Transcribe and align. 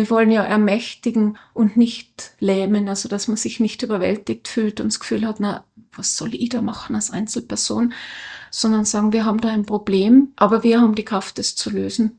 Wir 0.00 0.08
wollen 0.08 0.30
ja 0.30 0.42
ermächtigen 0.42 1.36
und 1.52 1.76
nicht 1.76 2.32
lähmen, 2.40 2.88
also 2.88 3.06
dass 3.06 3.28
man 3.28 3.36
sich 3.36 3.60
nicht 3.60 3.82
überwältigt 3.82 4.48
fühlt 4.48 4.80
und 4.80 4.86
das 4.86 4.98
Gefühl 4.98 5.26
hat, 5.26 5.40
na, 5.40 5.66
was 5.94 6.16
soll 6.16 6.34
ich 6.34 6.48
da 6.48 6.62
machen 6.62 6.94
als 6.96 7.10
Einzelperson, 7.10 7.92
sondern 8.50 8.86
sagen, 8.86 9.12
wir 9.12 9.26
haben 9.26 9.42
da 9.42 9.50
ein 9.50 9.66
Problem, 9.66 10.32
aber 10.36 10.62
wir 10.62 10.80
haben 10.80 10.94
die 10.94 11.04
Kraft, 11.04 11.38
es 11.38 11.54
zu 11.54 11.68
lösen. 11.68 12.18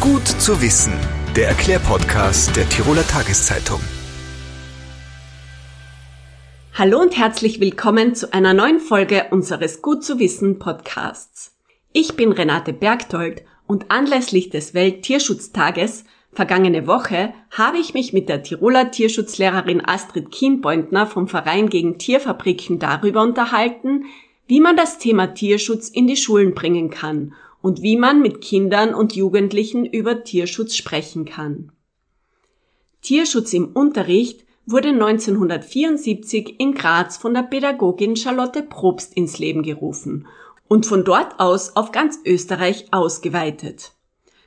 Gut 0.00 0.26
zu 0.26 0.60
wissen, 0.60 0.94
der 1.36 1.46
Erklärpodcast 1.46 2.56
der 2.56 2.68
Tiroler 2.68 3.06
Tageszeitung. 3.06 3.78
Hallo 6.72 6.98
und 6.98 7.16
herzlich 7.16 7.60
willkommen 7.60 8.16
zu 8.16 8.32
einer 8.32 8.54
neuen 8.54 8.80
Folge 8.80 9.26
unseres 9.30 9.82
Gut 9.82 10.02
zu 10.02 10.18
wissen 10.18 10.58
Podcasts. 10.58 11.53
Ich 11.96 12.16
bin 12.16 12.32
Renate 12.32 12.72
Bergtold 12.72 13.44
und 13.68 13.92
anlässlich 13.92 14.50
des 14.50 14.74
Welttierschutztages 14.74 16.04
vergangene 16.32 16.88
Woche 16.88 17.32
habe 17.52 17.78
ich 17.78 17.94
mich 17.94 18.12
mit 18.12 18.28
der 18.28 18.42
Tiroler 18.42 18.90
Tierschutzlehrerin 18.90 19.80
Astrid 19.80 20.32
Kienbeutner 20.32 21.06
vom 21.06 21.28
Verein 21.28 21.68
gegen 21.68 21.96
Tierfabriken 21.96 22.80
darüber 22.80 23.22
unterhalten, 23.22 24.06
wie 24.48 24.58
man 24.58 24.76
das 24.76 24.98
Thema 24.98 25.34
Tierschutz 25.34 25.88
in 25.88 26.08
die 26.08 26.16
Schulen 26.16 26.52
bringen 26.52 26.90
kann 26.90 27.32
und 27.62 27.80
wie 27.80 27.96
man 27.96 28.20
mit 28.20 28.40
Kindern 28.40 28.92
und 28.92 29.14
Jugendlichen 29.14 29.86
über 29.86 30.24
Tierschutz 30.24 30.74
sprechen 30.74 31.26
kann. 31.26 31.70
Tierschutz 33.02 33.52
im 33.52 33.68
Unterricht 33.68 34.44
wurde 34.66 34.88
1974 34.88 36.58
in 36.58 36.74
Graz 36.74 37.18
von 37.18 37.34
der 37.34 37.42
Pädagogin 37.42 38.16
Charlotte 38.16 38.64
Probst 38.64 39.16
ins 39.16 39.38
Leben 39.38 39.62
gerufen 39.62 40.26
und 40.68 40.86
von 40.86 41.04
dort 41.04 41.40
aus 41.40 41.76
auf 41.76 41.92
ganz 41.92 42.18
Österreich 42.24 42.86
ausgeweitet. 42.92 43.92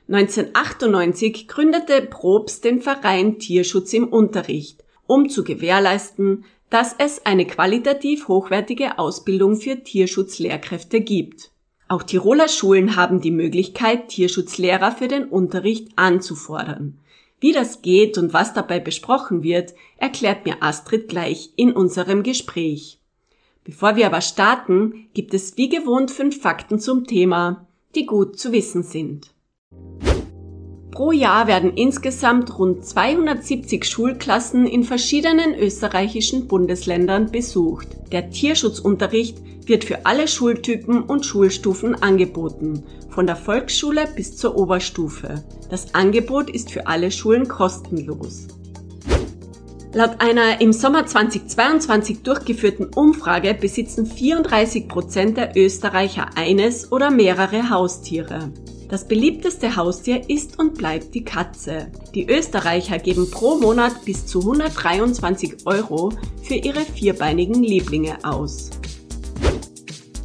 1998 0.08 1.48
gründete 1.48 2.02
Probst 2.02 2.64
den 2.64 2.80
Verein 2.80 3.38
Tierschutz 3.38 3.92
im 3.92 4.08
Unterricht, 4.08 4.82
um 5.06 5.28
zu 5.28 5.44
gewährleisten, 5.44 6.44
dass 6.70 6.94
es 6.98 7.24
eine 7.26 7.46
qualitativ 7.46 8.28
hochwertige 8.28 8.98
Ausbildung 8.98 9.56
für 9.56 9.82
Tierschutzlehrkräfte 9.82 11.00
gibt. 11.00 11.50
Auch 11.88 12.02
Tiroler 12.02 12.48
Schulen 12.48 12.96
haben 12.96 13.20
die 13.20 13.30
Möglichkeit, 13.30 14.08
Tierschutzlehrer 14.08 14.92
für 14.92 15.08
den 15.08 15.24
Unterricht 15.24 15.92
anzufordern. 15.96 16.98
Wie 17.40 17.52
das 17.52 17.82
geht 17.82 18.18
und 18.18 18.32
was 18.32 18.52
dabei 18.52 18.80
besprochen 18.80 19.42
wird, 19.42 19.74
erklärt 19.96 20.44
mir 20.44 20.62
Astrid 20.62 21.08
gleich 21.08 21.50
in 21.56 21.72
unserem 21.72 22.22
Gespräch. 22.22 22.97
Bevor 23.68 23.96
wir 23.96 24.06
aber 24.06 24.22
starten, 24.22 25.10
gibt 25.12 25.34
es 25.34 25.58
wie 25.58 25.68
gewohnt 25.68 26.10
fünf 26.10 26.40
Fakten 26.40 26.80
zum 26.80 27.06
Thema, 27.06 27.66
die 27.94 28.06
gut 28.06 28.38
zu 28.38 28.50
wissen 28.50 28.82
sind. 28.82 29.34
Pro 30.90 31.12
Jahr 31.12 31.46
werden 31.48 31.74
insgesamt 31.74 32.58
rund 32.58 32.86
270 32.86 33.84
Schulklassen 33.84 34.66
in 34.66 34.84
verschiedenen 34.84 35.54
österreichischen 35.54 36.48
Bundesländern 36.48 37.30
besucht. 37.30 37.88
Der 38.10 38.30
Tierschutzunterricht 38.30 39.36
wird 39.66 39.84
für 39.84 40.06
alle 40.06 40.28
Schultypen 40.28 41.02
und 41.02 41.26
Schulstufen 41.26 41.94
angeboten, 41.94 42.84
von 43.10 43.26
der 43.26 43.36
Volksschule 43.36 44.08
bis 44.16 44.34
zur 44.34 44.56
Oberstufe. 44.56 45.44
Das 45.68 45.94
Angebot 45.94 46.48
ist 46.48 46.70
für 46.70 46.86
alle 46.86 47.10
Schulen 47.10 47.46
kostenlos. 47.46 48.48
Laut 49.98 50.20
einer 50.20 50.60
im 50.60 50.72
Sommer 50.72 51.06
2022 51.06 52.22
durchgeführten 52.22 52.86
Umfrage 52.94 53.52
besitzen 53.52 54.06
34 54.06 54.86
Prozent 54.86 55.36
der 55.36 55.56
Österreicher 55.56 56.28
eines 56.36 56.92
oder 56.92 57.10
mehrere 57.10 57.68
Haustiere. 57.68 58.52
Das 58.88 59.08
beliebteste 59.08 59.74
Haustier 59.74 60.30
ist 60.30 60.56
und 60.60 60.78
bleibt 60.78 61.16
die 61.16 61.24
Katze. 61.24 61.90
Die 62.14 62.30
Österreicher 62.30 63.00
geben 63.00 63.28
pro 63.28 63.56
Monat 63.56 64.04
bis 64.04 64.24
zu 64.24 64.38
123 64.38 65.66
Euro 65.66 66.12
für 66.44 66.54
ihre 66.54 66.82
vierbeinigen 66.82 67.60
Lieblinge 67.60 68.18
aus. 68.22 68.70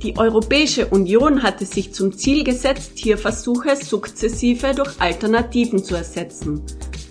Die 0.03 0.16
Europäische 0.16 0.86
Union 0.86 1.42
hatte 1.42 1.66
sich 1.66 1.96
zum 1.96 2.16
Ziel 2.16 2.44
gesetzt, 2.44 2.98
Tierversuche 2.98 3.75
sukzessive 3.75 4.75
durch 4.75 5.02
Alternativen 5.02 5.84
zu 5.84 5.96
ersetzen. 5.96 6.62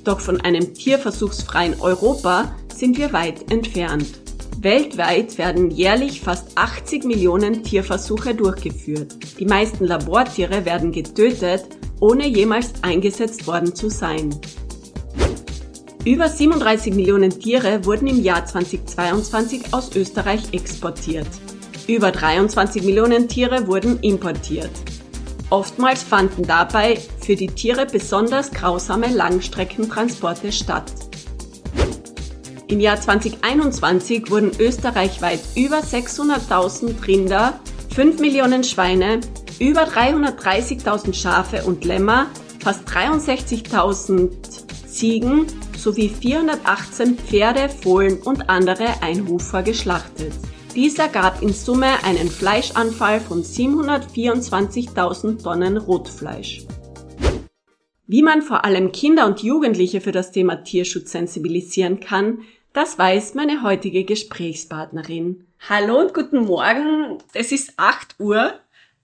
Doch 0.04 0.20
von 0.20 0.40
einem 0.40 0.74
tierversuchsfreien 0.74 1.80
Europa 1.80 2.54
sind 2.74 2.98
wir 2.98 3.12
weit 3.12 3.50
entfernt. 3.50 4.20
Weltweit 4.58 5.38
werden 5.38 5.70
jährlich 5.70 6.20
fast 6.20 6.56
80 6.56 7.04
Millionen 7.04 7.62
Tierversuche 7.62 8.34
durchgeführt. 8.34 9.16
Die 9.38 9.44
meisten 9.44 9.84
Labortiere 9.84 10.64
werden 10.64 10.92
getötet, 10.92 11.64
ohne 12.00 12.26
jemals 12.28 12.72
eingesetzt 12.82 13.46
worden 13.46 13.74
zu 13.74 13.88
sein. 13.88 14.34
Über 16.04 16.28
37 16.28 16.94
Millionen 16.94 17.30
Tiere 17.30 17.84
wurden 17.84 18.08
im 18.08 18.22
Jahr 18.22 18.44
2022 18.44 19.72
aus 19.72 19.94
Österreich 19.94 20.42
exportiert. 20.52 21.28
Über 21.86 22.10
23 22.10 22.82
Millionen 22.82 23.28
Tiere 23.28 23.68
wurden 23.68 24.00
importiert. 24.00 24.70
Oftmals 25.50 26.02
fanden 26.02 26.44
dabei 26.44 26.98
für 27.24 27.36
die 27.36 27.48
Tiere 27.48 27.86
besonders 27.86 28.50
grausame 28.50 29.08
Langstreckentransporte 29.08 30.52
statt. 30.52 30.92
Im 32.68 32.80
Jahr 32.80 33.00
2021 33.00 34.30
wurden 34.30 34.52
österreichweit 34.58 35.40
über 35.54 35.80
600.000 35.80 37.06
Rinder, 37.06 37.60
5 37.94 38.20
Millionen 38.20 38.64
Schweine, 38.64 39.20
über 39.58 39.82
330.000 39.82 41.14
Schafe 41.14 41.64
und 41.64 41.84
Lämmer, 41.84 42.28
fast 42.60 42.88
63.000 42.88 44.30
Ziegen 44.86 45.46
sowie 45.76 46.08
418 46.08 47.18
Pferde, 47.18 47.68
Fohlen 47.68 48.22
und 48.22 48.48
andere 48.48 49.02
Einhufer 49.02 49.62
geschlachtet. 49.62 50.32
Dies 50.74 50.98
ergab 50.98 51.42
in 51.42 51.52
Summe 51.52 52.02
einen 52.04 52.30
Fleischanfall 52.30 53.20
von 53.20 53.42
724.000 53.42 55.42
Tonnen 55.42 55.76
Rotfleisch. 55.76 56.64
Wie 58.12 58.20
man 58.20 58.42
vor 58.42 58.66
allem 58.66 58.92
Kinder 58.92 59.24
und 59.24 59.42
Jugendliche 59.42 60.02
für 60.02 60.12
das 60.12 60.32
Thema 60.32 60.56
Tierschutz 60.56 61.12
sensibilisieren 61.12 61.98
kann, 61.98 62.42
das 62.74 62.98
weiß 62.98 63.32
meine 63.32 63.62
heutige 63.62 64.04
Gesprächspartnerin. 64.04 65.46
Hallo 65.66 65.98
und 65.98 66.12
guten 66.12 66.44
Morgen. 66.44 67.16
Es 67.32 67.52
ist 67.52 67.72
8 67.78 68.16
Uhr, 68.20 68.52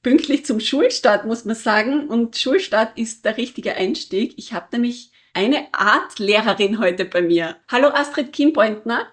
pünktlich 0.02 0.44
zum 0.44 0.60
Schulstart, 0.60 1.24
muss 1.24 1.46
man 1.46 1.56
sagen. 1.56 2.08
Und 2.08 2.36
Schulstart 2.36 2.98
ist 2.98 3.24
der 3.24 3.38
richtige 3.38 3.76
Einstieg. 3.76 4.34
Ich 4.36 4.52
habe 4.52 4.66
nämlich 4.72 5.10
eine 5.32 5.72
Art 5.72 6.18
Lehrerin 6.18 6.78
heute 6.78 7.06
bei 7.06 7.22
mir. 7.22 7.56
Hallo 7.68 7.88
Astrid 7.88 8.34
Kimpointner. 8.34 9.06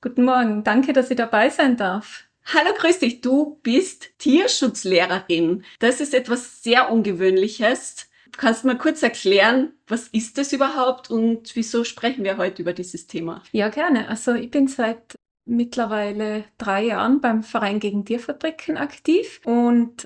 Guten 0.00 0.24
Morgen. 0.24 0.64
Danke, 0.64 0.92
dass 0.92 1.08
ich 1.08 1.18
dabei 1.18 1.50
sein 1.50 1.76
darf. 1.76 2.24
Hallo, 2.52 2.70
grüß 2.76 2.98
dich. 2.98 3.20
Du 3.20 3.60
bist 3.62 4.08
Tierschutzlehrerin. 4.18 5.62
Das 5.78 6.00
ist 6.00 6.14
etwas 6.14 6.64
sehr 6.64 6.90
Ungewöhnliches. 6.90 8.08
Kannst 8.36 8.64
du 8.64 8.68
mal 8.68 8.78
kurz 8.78 9.02
erklären, 9.02 9.72
was 9.86 10.08
ist 10.08 10.38
das 10.38 10.52
überhaupt 10.52 11.10
und 11.10 11.54
wieso 11.56 11.84
sprechen 11.84 12.24
wir 12.24 12.36
heute 12.36 12.62
über 12.62 12.72
dieses 12.72 13.06
Thema? 13.06 13.42
Ja, 13.52 13.68
gerne. 13.68 14.08
Also 14.08 14.34
ich 14.34 14.50
bin 14.50 14.68
seit 14.68 15.16
mittlerweile 15.46 16.44
drei 16.58 16.84
Jahren 16.86 17.20
beim 17.20 17.42
Verein 17.42 17.80
gegen 17.80 18.04
Tierfabriken 18.04 18.76
aktiv 18.76 19.40
und 19.44 20.04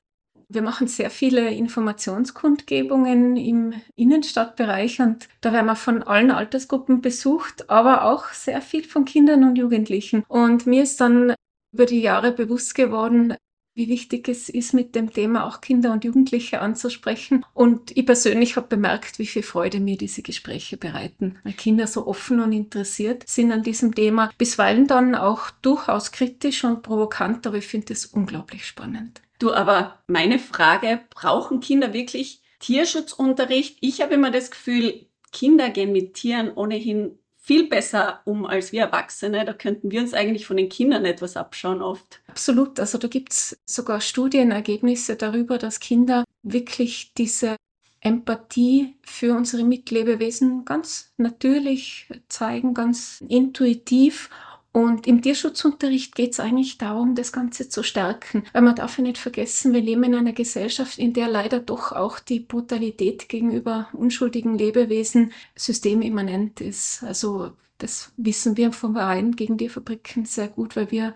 wir 0.53 0.63
machen 0.63 0.89
sehr 0.89 1.11
viele 1.11 1.51
Informationskundgebungen 1.51 3.37
im 3.37 3.73
Innenstadtbereich 3.95 5.01
und 5.01 5.29
da 5.41 5.53
werden 5.53 5.67
wir 5.67 5.77
von 5.77 6.03
allen 6.03 6.33
Altersgruppen 6.33 7.01
besucht, 7.01 7.71
aber 7.71 8.05
auch 8.05 8.29
sehr 8.33 8.61
viel 8.61 8.85
von 8.85 9.05
Kindern 9.05 9.45
und 9.45 9.57
Jugendlichen. 9.57 10.25
Und 10.29 10.67
mir 10.67 10.83
ist 10.83 11.01
dann 11.01 11.35
über 11.73 11.87
die 11.87 12.01
Jahre 12.01 12.33
bewusst 12.33 12.75
geworden, 12.75 13.37
wie 13.81 13.89
wichtig 13.89 14.29
es 14.29 14.51
ist, 14.51 14.75
mit 14.75 14.95
dem 14.95 15.11
Thema 15.11 15.47
auch 15.47 15.63
Kinder 15.63 15.91
und 15.93 16.05
Jugendliche 16.05 16.61
anzusprechen. 16.61 17.47
Und 17.55 17.97
ich 17.97 18.05
persönlich 18.05 18.57
habe 18.57 18.67
bemerkt, 18.67 19.19
wie 19.19 19.25
viel 19.25 19.43
Freude 19.43 19.81
mir 19.81 19.97
diese 19.97 20.21
Gespräche 20.21 20.77
bereiten, 20.77 21.39
weil 21.45 21.55
Kinder 21.55 21.87
so 21.87 22.07
offen 22.07 22.41
und 22.41 22.53
interessiert 22.53 23.27
sind 23.27 23.53
an 23.53 23.63
diesem 23.63 23.95
Thema, 23.95 24.31
bisweilen 24.37 24.87
dann 24.87 25.15
auch 25.15 25.51
durchaus 25.63 26.13
kritisch 26.13 26.63
und 26.65 26.83
provokant, 26.83 27.47
aber 27.47 27.57
ich 27.57 27.67
finde 27.67 27.95
es 27.95 28.05
unglaublich 28.05 28.67
spannend. 28.67 29.23
Du, 29.39 29.55
aber 29.55 29.99
meine 30.07 30.39
Frage, 30.39 31.01
brauchen 31.09 31.61
Kinder 31.61 31.95
wirklich 31.95 32.43
Tierschutzunterricht? 32.59 33.79
Ich 33.81 34.03
habe 34.03 34.13
immer 34.13 34.31
das 34.31 34.51
Gefühl, 34.51 35.07
Kinder 35.33 35.71
gehen 35.71 35.93
mit 35.93 36.13
Tieren 36.13 36.53
ohnehin 36.53 37.19
viel 37.51 37.69
besser 37.69 38.21
um 38.27 38.47
als 38.47 38.71
wir 38.71 38.83
Erwachsene. 38.83 39.45
Da 39.45 39.53
könnten 39.53 39.91
wir 39.91 40.01
uns 40.01 40.15
eigentlich 40.15 40.47
von 40.47 40.57
den 40.57 40.69
Kindern 40.69 41.05
etwas 41.05 41.37
abschauen 41.37 41.83
oft. 41.83 42.20
Absolut. 42.31 42.79
Also 42.79 42.99
da 42.99 43.09
gibt 43.09 43.33
es 43.33 43.59
sogar 43.67 44.01
Studienergebnisse 44.01 45.17
darüber, 45.17 45.59
dass 45.59 45.81
Kinder 45.81 46.25
wirklich 46.43 47.13
diese 47.15 47.57
Empathie 48.01 48.97
für 49.03 49.35
unsere 49.35 49.65
Mitlebewesen 49.65 50.65
ganz 50.65 51.13
natürlich 51.19 52.09
zeigen, 52.29 52.73
ganz 52.75 53.21
intuitiv 53.29 54.31
Und 54.73 55.07
im 55.09 55.21
Tierschutzunterricht 55.23 56.15
geht 56.15 56.33
es 56.33 56.41
eigentlich 56.41 56.79
darum, 56.79 57.15
das 57.17 57.33
Ganze 57.33 57.69
zu 57.69 57.83
stärken. 57.83 58.45
Weil 58.53 58.63
man 58.63 58.77
darf 58.77 58.99
ja 58.99 59.03
nicht 59.03 59.19
vergessen, 59.19 59.73
wir 59.73 59.81
leben 59.81 60.05
in 60.05 60.15
einer 60.15 60.33
Gesellschaft, 60.33 60.99
in 60.99 61.13
der 61.13 61.29
leider 61.29 61.59
doch 61.61 61.93
auch 61.93 62.21
die 62.21 62.41
Brutalität 62.41 63.29
gegenüber 63.29 63.89
unschuldigen 63.93 64.57
Lebewesen 64.57 65.33
systemimmanent 65.57 66.61
ist. 66.61 67.03
Also 67.03 67.53
das 67.79 68.13
wissen 68.17 68.57
wir 68.57 68.73
vom 68.73 68.95
Verein 68.95 69.33
gegen 69.33 69.59
Tierfabriken 69.59 70.25
sehr 70.25 70.49
gut, 70.49 70.77
weil 70.77 70.91
wir 70.93 71.15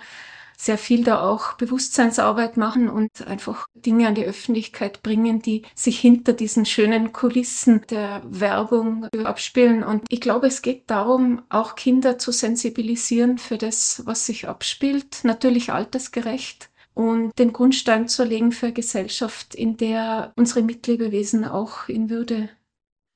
sehr 0.56 0.79
viel 0.79 1.05
da 1.05 1.23
auch 1.23 1.55
Bewusstseinsarbeit 1.55 2.56
machen 2.56 2.89
und 2.89 3.27
einfach 3.27 3.67
Dinge 3.75 4.09
an 4.09 4.15
die 4.15 4.25
Öffentlichkeit 4.25 5.03
bringen, 5.03 5.43
die 5.43 5.62
sich 5.75 5.99
hinter 5.99 6.33
diesen 6.33 6.67
schönen 6.67 7.12
Kulissen 7.12 7.83
der 7.91 8.23
Werbung 8.25 9.06
abspielen. 9.25 9.83
Und 9.83 10.05
ich 10.09 10.21
glaube, 10.21 10.47
es 10.47 10.62
geht 10.62 10.91
darum, 10.91 11.43
auch 11.49 11.75
Kinder 11.75 12.19
zu 12.19 12.33
sensibilisieren 12.33 13.39
für 13.39 13.59
das, 13.59 14.03
was 14.05 14.27
sich 14.27 14.49
abspielt, 14.49 15.21
natürlich 15.25 15.73
altersgerecht 15.73 16.71
und 16.95 17.37
den 17.39 17.53
Grundstein 17.53 18.09
zu 18.09 18.25
legen 18.25 18.53
für 18.53 18.67
eine 18.67 18.75
Gesellschaft, 18.75 19.55
in 19.55 19.77
der 19.77 20.33
unsere 20.37 20.62
Mitlebewesen 20.62 21.45
auch 21.45 21.89
in 21.89 22.09
Würde 22.09 22.49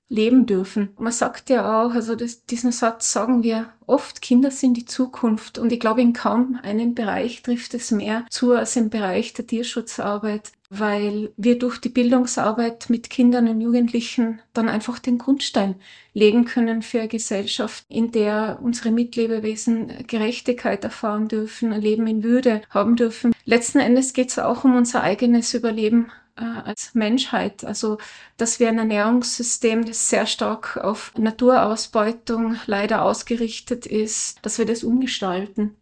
leben 0.08 0.46
dürfen. 0.46 0.90
Man 0.98 1.12
sagt 1.12 1.50
ja 1.50 1.82
auch, 1.82 1.92
also 1.92 2.14
das, 2.14 2.44
diesen 2.46 2.72
Satz 2.72 3.12
sagen 3.12 3.42
wir 3.42 3.72
oft, 3.86 4.22
Kinder 4.22 4.50
sind 4.50 4.74
die 4.76 4.86
Zukunft. 4.86 5.58
Und 5.58 5.72
ich 5.72 5.80
glaube, 5.80 6.00
in 6.00 6.12
kaum 6.12 6.58
einem 6.62 6.94
Bereich 6.94 7.42
trifft 7.42 7.74
es 7.74 7.90
mehr 7.90 8.24
zu 8.30 8.52
als 8.52 8.76
im 8.76 8.90
Bereich 8.90 9.34
der 9.34 9.46
Tierschutzarbeit, 9.46 10.52
weil 10.70 11.32
wir 11.36 11.58
durch 11.58 11.78
die 11.78 11.88
Bildungsarbeit 11.88 12.90
mit 12.90 13.10
Kindern 13.10 13.48
und 13.48 13.60
Jugendlichen 13.60 14.40
dann 14.52 14.68
einfach 14.68 14.98
den 14.98 15.18
Grundstein 15.18 15.76
legen 16.12 16.44
können 16.44 16.82
für 16.82 17.00
eine 17.00 17.08
Gesellschaft, 17.08 17.84
in 17.88 18.10
der 18.10 18.58
unsere 18.62 18.90
Mitlebewesen 18.90 20.06
Gerechtigkeit 20.06 20.84
erfahren 20.84 21.28
dürfen, 21.28 21.72
ein 21.72 21.80
Leben 21.80 22.06
in 22.06 22.22
Würde 22.22 22.62
haben 22.70 22.96
dürfen. 22.96 23.32
Letzten 23.44 23.78
Endes 23.78 24.12
geht 24.12 24.30
es 24.30 24.38
auch 24.38 24.64
um 24.64 24.76
unser 24.76 25.02
eigenes 25.02 25.54
Überleben 25.54 26.10
äh, 26.38 26.44
als 26.44 26.94
Menschheit. 26.94 27.64
Also, 27.64 27.98
dass 28.36 28.60
wir 28.60 28.68
ein 28.68 28.78
Ernährungssystem, 28.78 29.84
das 29.84 30.08
sehr 30.08 30.26
stark 30.26 30.76
auf 30.76 31.12
Naturausbeutung 31.16 32.56
leider 32.66 33.02
ausgerichtet 33.02 33.86
ist, 33.86 34.38
dass 34.42 34.58
wir 34.58 34.66
das 34.66 34.84
umgestalten. 34.84 35.74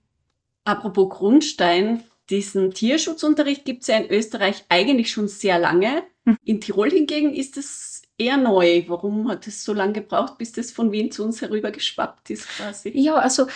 Apropos 0.65 1.11
Grundstein, 1.11 2.03
diesen 2.31 2.73
Tierschutzunterricht 2.73 3.65
gibt 3.65 3.83
es 3.83 3.89
ja 3.89 3.99
in 3.99 4.11
Österreich 4.11 4.65
eigentlich 4.69 5.13
schon 5.13 5.29
sehr 5.29 5.59
lange. 5.59 6.03
Hm. 6.25 6.37
In 6.43 6.61
Tirol 6.61 6.91
hingegen 6.91 7.33
ist 7.35 7.57
es 7.57 8.03
eher 8.19 8.37
neu. 8.37 8.85
Warum 8.89 9.29
hat 9.29 9.47
es 9.47 9.65
so 9.65 9.73
lange 9.73 9.93
gebraucht, 9.93 10.39
bis 10.39 10.53
das 10.53 10.73
von 10.73 10.91
Wien 10.91 11.13
zu 11.13 11.25
uns 11.25 11.41
herübergeschwappt 11.41 12.31
ist 12.31 12.49
quasi? 12.49 12.91
Ja, 12.95 13.15
also 13.15 13.47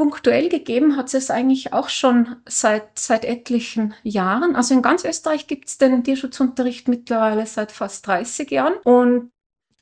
punktuell 0.00 0.48
gegeben 0.48 0.96
hat 0.96 1.12
es 1.12 1.30
eigentlich 1.30 1.74
auch 1.74 1.90
schon 1.90 2.36
seit, 2.48 2.98
seit 2.98 3.22
etlichen 3.26 3.92
Jahren. 4.02 4.56
Also 4.56 4.72
in 4.72 4.80
ganz 4.80 5.04
Österreich 5.04 5.46
gibt 5.46 5.68
es 5.68 5.76
den 5.76 6.02
Tierschutzunterricht 6.02 6.88
mittlerweile 6.88 7.44
seit 7.44 7.70
fast 7.70 8.06
30 8.06 8.50
Jahren. 8.50 8.72
Und 8.82 9.30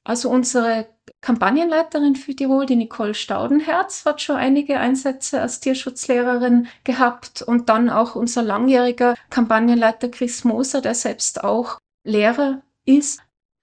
also 0.03 0.29
unsere 0.29 0.89
Kampagnenleiterin 1.21 2.17
für 2.17 2.35
Tirol, 2.35 2.67
die 2.67 2.75
Nicole 2.75 3.15
Staudenherz, 3.15 4.05
hat 4.07 4.21
schon 4.21 4.35
einige 4.35 4.81
Einsätze 4.81 5.41
als 5.41 5.61
Tierschutzlehrerin 5.61 6.67
gehabt 6.83 7.43
und 7.43 7.69
dann 7.69 7.89
auch 7.89 8.17
unser 8.17 8.43
langjähriger 8.43 9.15
Kampagnenleiter 9.31 10.09
Chris 10.09 10.43
Moser, 10.43 10.81
der 10.81 10.97
selbst 10.97 11.45
auch 11.45 11.79
Lehrer 12.03 12.63
ist, 12.85 13.21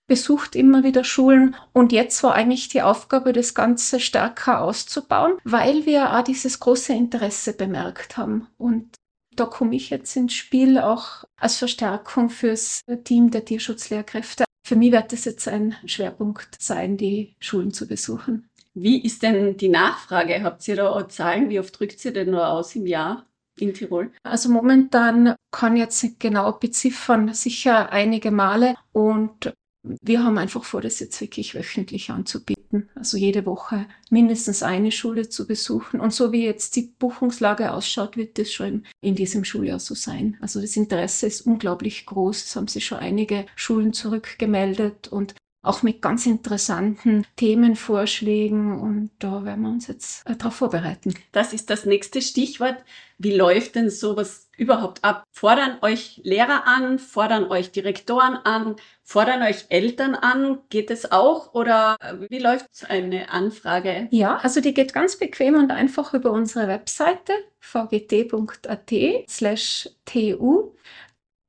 besucht 0.07 0.55
immer 0.55 0.83
wieder 0.83 1.03
Schulen 1.03 1.55
und 1.73 1.91
jetzt 1.91 2.21
war 2.23 2.35
eigentlich 2.35 2.67
die 2.67 2.81
Aufgabe, 2.81 3.33
das 3.33 3.53
Ganze 3.53 3.99
stärker 3.99 4.61
auszubauen, 4.61 5.33
weil 5.43 5.85
wir 5.85 6.15
auch 6.15 6.23
dieses 6.23 6.59
große 6.59 6.93
Interesse 6.93 7.53
bemerkt 7.53 8.17
haben. 8.17 8.47
Und 8.57 8.95
da 9.35 9.45
komme 9.45 9.75
ich 9.75 9.89
jetzt 9.89 10.15
ins 10.15 10.33
Spiel 10.33 10.79
auch 10.79 11.25
als 11.37 11.57
Verstärkung 11.57 12.29
fürs 12.29 12.81
Team 13.03 13.31
der 13.31 13.45
Tierschutzlehrkräfte. 13.45 14.45
Für 14.65 14.75
mich 14.75 14.91
wird 14.91 15.13
es 15.13 15.25
jetzt 15.25 15.47
ein 15.47 15.75
Schwerpunkt 15.85 16.55
sein, 16.59 16.97
die 16.97 17.35
Schulen 17.39 17.71
zu 17.71 17.87
besuchen. 17.87 18.47
Wie 18.73 19.03
ist 19.03 19.23
denn 19.23 19.57
die 19.57 19.69
Nachfrage? 19.69 20.43
Habt 20.43 20.67
ihr 20.67 20.75
da 20.75 21.07
Zahlen? 21.07 21.49
Wie 21.49 21.59
oft 21.59 21.79
drückt 21.79 22.03
ihr 22.03 22.13
denn 22.13 22.31
nur 22.31 22.47
aus 22.47 22.75
im 22.75 22.85
Jahr? 22.85 23.25
in 23.57 23.73
Tirol? 23.73 24.11
Also 24.23 24.49
momentan 24.49 25.35
kann 25.51 25.75
ich 25.75 25.81
jetzt 25.81 26.03
nicht 26.03 26.19
genau 26.19 26.51
beziffern, 26.53 27.33
sicher 27.33 27.91
einige 27.91 28.31
Male. 28.31 28.75
Und 28.91 29.53
wir 30.01 30.23
haben 30.23 30.37
einfach 30.37 30.63
vor, 30.63 30.81
das 30.81 30.99
jetzt 30.99 31.19
wirklich 31.21 31.55
wöchentlich 31.55 32.09
anzubieten. 32.09 32.89
Also 32.95 33.17
jede 33.17 33.45
Woche 33.45 33.85
mindestens 34.09 34.63
eine 34.63 34.91
Schule 34.91 35.29
zu 35.29 35.47
besuchen. 35.47 35.99
Und 35.99 36.13
so 36.13 36.31
wie 36.31 36.45
jetzt 36.45 36.75
die 36.75 36.93
Buchungslage 36.99 37.71
ausschaut, 37.71 38.17
wird 38.17 38.37
das 38.37 38.51
schon 38.51 38.85
in 39.01 39.15
diesem 39.15 39.43
Schuljahr 39.43 39.79
so 39.79 39.95
sein. 39.95 40.37
Also 40.41 40.61
das 40.61 40.75
Interesse 40.75 41.27
ist 41.27 41.41
unglaublich 41.41 42.05
groß. 42.05 42.45
Es 42.45 42.55
haben 42.55 42.67
sich 42.67 42.85
schon 42.85 42.99
einige 42.99 43.45
Schulen 43.55 43.93
zurückgemeldet 43.93 45.07
und 45.07 45.35
auch 45.65 45.83
mit 45.83 46.01
ganz 46.01 46.25
interessanten 46.25 47.25
Themenvorschlägen 47.35 48.79
und 48.79 49.12
da 49.19 49.44
werden 49.44 49.63
wir 49.63 49.69
uns 49.69 49.88
jetzt 49.88 50.27
äh, 50.27 50.35
darauf 50.35 50.56
vorbereiten. 50.56 51.13
Das 51.31 51.53
ist 51.53 51.69
das 51.69 51.85
nächste 51.85 52.21
Stichwort. 52.21 52.77
Wie 53.17 53.35
läuft 53.35 53.75
denn 53.75 53.89
sowas 53.89 54.50
überhaupt 54.57 55.03
ab? 55.03 55.23
Fordern 55.31 55.77
euch 55.81 56.19
Lehrer 56.23 56.67
an, 56.67 57.00
fordern 57.00 57.45
euch 57.45 57.71
Direktoren 57.71 58.35
an, 58.35 58.75
fordern 59.03 59.41
euch 59.41 59.65
Eltern 59.69 60.15
an? 60.15 60.59
Geht 60.69 60.91
es 60.91 61.12
auch 61.12 61.53
oder 61.53 61.97
äh, 62.00 62.29
wie 62.29 62.39
läuft 62.39 62.67
eine 62.89 63.29
Anfrage? 63.31 64.07
Ja, 64.12 64.38
also 64.38 64.62
die 64.62 64.73
geht 64.73 64.94
ganz 64.94 65.17
bequem 65.17 65.56
und 65.56 65.71
einfach 65.71 66.13
über 66.13 66.31
unsere 66.31 66.67
Webseite 66.67 67.33
vgt.at 67.59 68.94
slash 69.29 69.89
tu. 70.06 70.75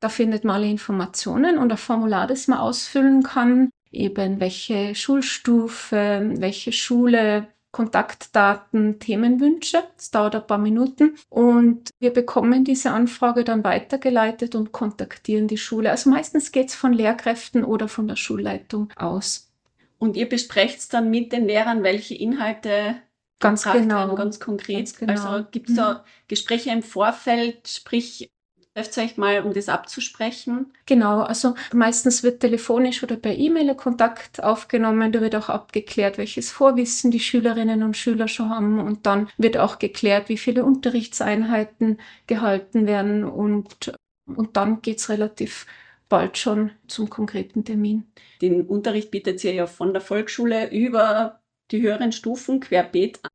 Da 0.01 0.09
findet 0.09 0.45
man 0.45 0.57
alle 0.57 0.71
Informationen 0.71 1.59
und 1.59 1.73
ein 1.73 1.79
Formular, 1.79 2.27
das 2.27 2.49
man 2.49 2.59
ausfüllen 2.59 3.23
kann 3.23 3.71
eben 3.97 4.41
welche 4.41 4.95
Schulstufe, 4.95 6.33
welche 6.37 6.73
Schule, 6.73 7.49
Kontaktdaten, 7.77 8.99
Themenwünsche. 9.01 9.83
Das 9.97 10.11
dauert 10.11 10.35
ein 10.35 10.47
paar 10.47 10.57
Minuten 10.57 11.15
und 11.29 11.91
wir 11.99 12.11
bekommen 12.11 12.65
diese 12.65 12.91
Anfrage 12.91 13.45
dann 13.45 13.65
weitergeleitet 13.65 14.55
und 14.55 14.73
kontaktieren 14.73 15.47
die 15.47 15.59
Schule. 15.59 15.91
Also 15.91 16.09
meistens 16.09 16.53
geht 16.53 16.69
es 16.69 16.75
von 16.75 16.95
Lehrkräften 16.95 17.65
oder 17.65 17.89
von 17.89 18.09
der 18.09 18.17
Schulleitung 18.17 18.91
aus. 18.97 19.53
Und 19.99 20.17
ihr 20.17 20.27
besprecht 20.27 20.93
dann 20.95 21.11
mit 21.11 21.33
den 21.33 21.47
Lehrern, 21.47 21.83
welche 21.83 22.15
Inhalte 22.15 22.97
ganz 23.41 23.65
genau, 23.65 24.07
werden, 24.07 24.17
ganz 24.17 24.41
konkret. 24.41 24.77
Ganz 24.77 24.97
genau. 24.97 25.13
Also 25.13 25.47
gibt 25.51 25.69
es 25.69 25.77
da 25.77 25.93
mhm. 25.93 25.99
Gespräche 26.29 26.71
im 26.71 26.83
Vorfeld, 26.83 27.69
sprich 27.69 28.31
trefft 28.77 28.99
euch 28.99 29.17
mal, 29.17 29.43
um 29.43 29.55
das 29.55 29.71
abzusprechen? 29.71 30.73
Genau, 30.85 31.21
also 31.21 31.55
meistens 31.73 32.23
wird 32.23 32.41
telefonisch 32.41 33.03
oder 33.03 33.17
per 33.17 33.35
E-Mail 33.35 33.75
Kontakt 33.75 34.43
aufgenommen. 34.43 35.13
Da 35.13 35.23
wird 35.23 35.35
auch 35.35 35.49
abgeklärt, 35.49 36.19
welches 36.19 36.51
Vorwissen 36.51 37.11
die 37.11 37.21
Schülerinnen 37.21 37.83
und 37.83 37.97
Schüler 37.97 38.29
schon 38.29 38.51
haben. 38.51 38.79
Und 38.79 39.07
dann 39.07 39.29
wird 39.39 39.57
auch 39.57 39.79
geklärt, 39.79 40.29
wie 40.29 40.37
viele 40.37 40.65
Unterrichtseinheiten 40.65 41.99
gehalten 42.27 42.87
werden. 42.87 43.25
Und, 43.25 43.95
und 44.27 44.57
dann 44.59 44.83
geht's 44.83 45.09
relativ 45.09 45.67
bald 46.11 46.37
schon 46.37 46.71
zum 46.87 47.09
konkreten 47.09 47.65
Termin. 47.65 48.13
Den 48.43 48.67
Unterricht 48.67 49.11
bietet 49.11 49.43
ihr 49.43 49.55
ja 49.55 49.67
von 49.67 49.95
der 49.95 50.03
Volksschule 50.03 50.71
über 50.71 51.41
die 51.71 51.81
höheren 51.81 52.13
Stufen 52.13 52.61
querbeet 52.61 53.21
an. 53.23 53.31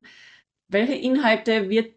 Welche 0.68 0.94
Inhalte 0.94 1.70
wird 1.70 1.96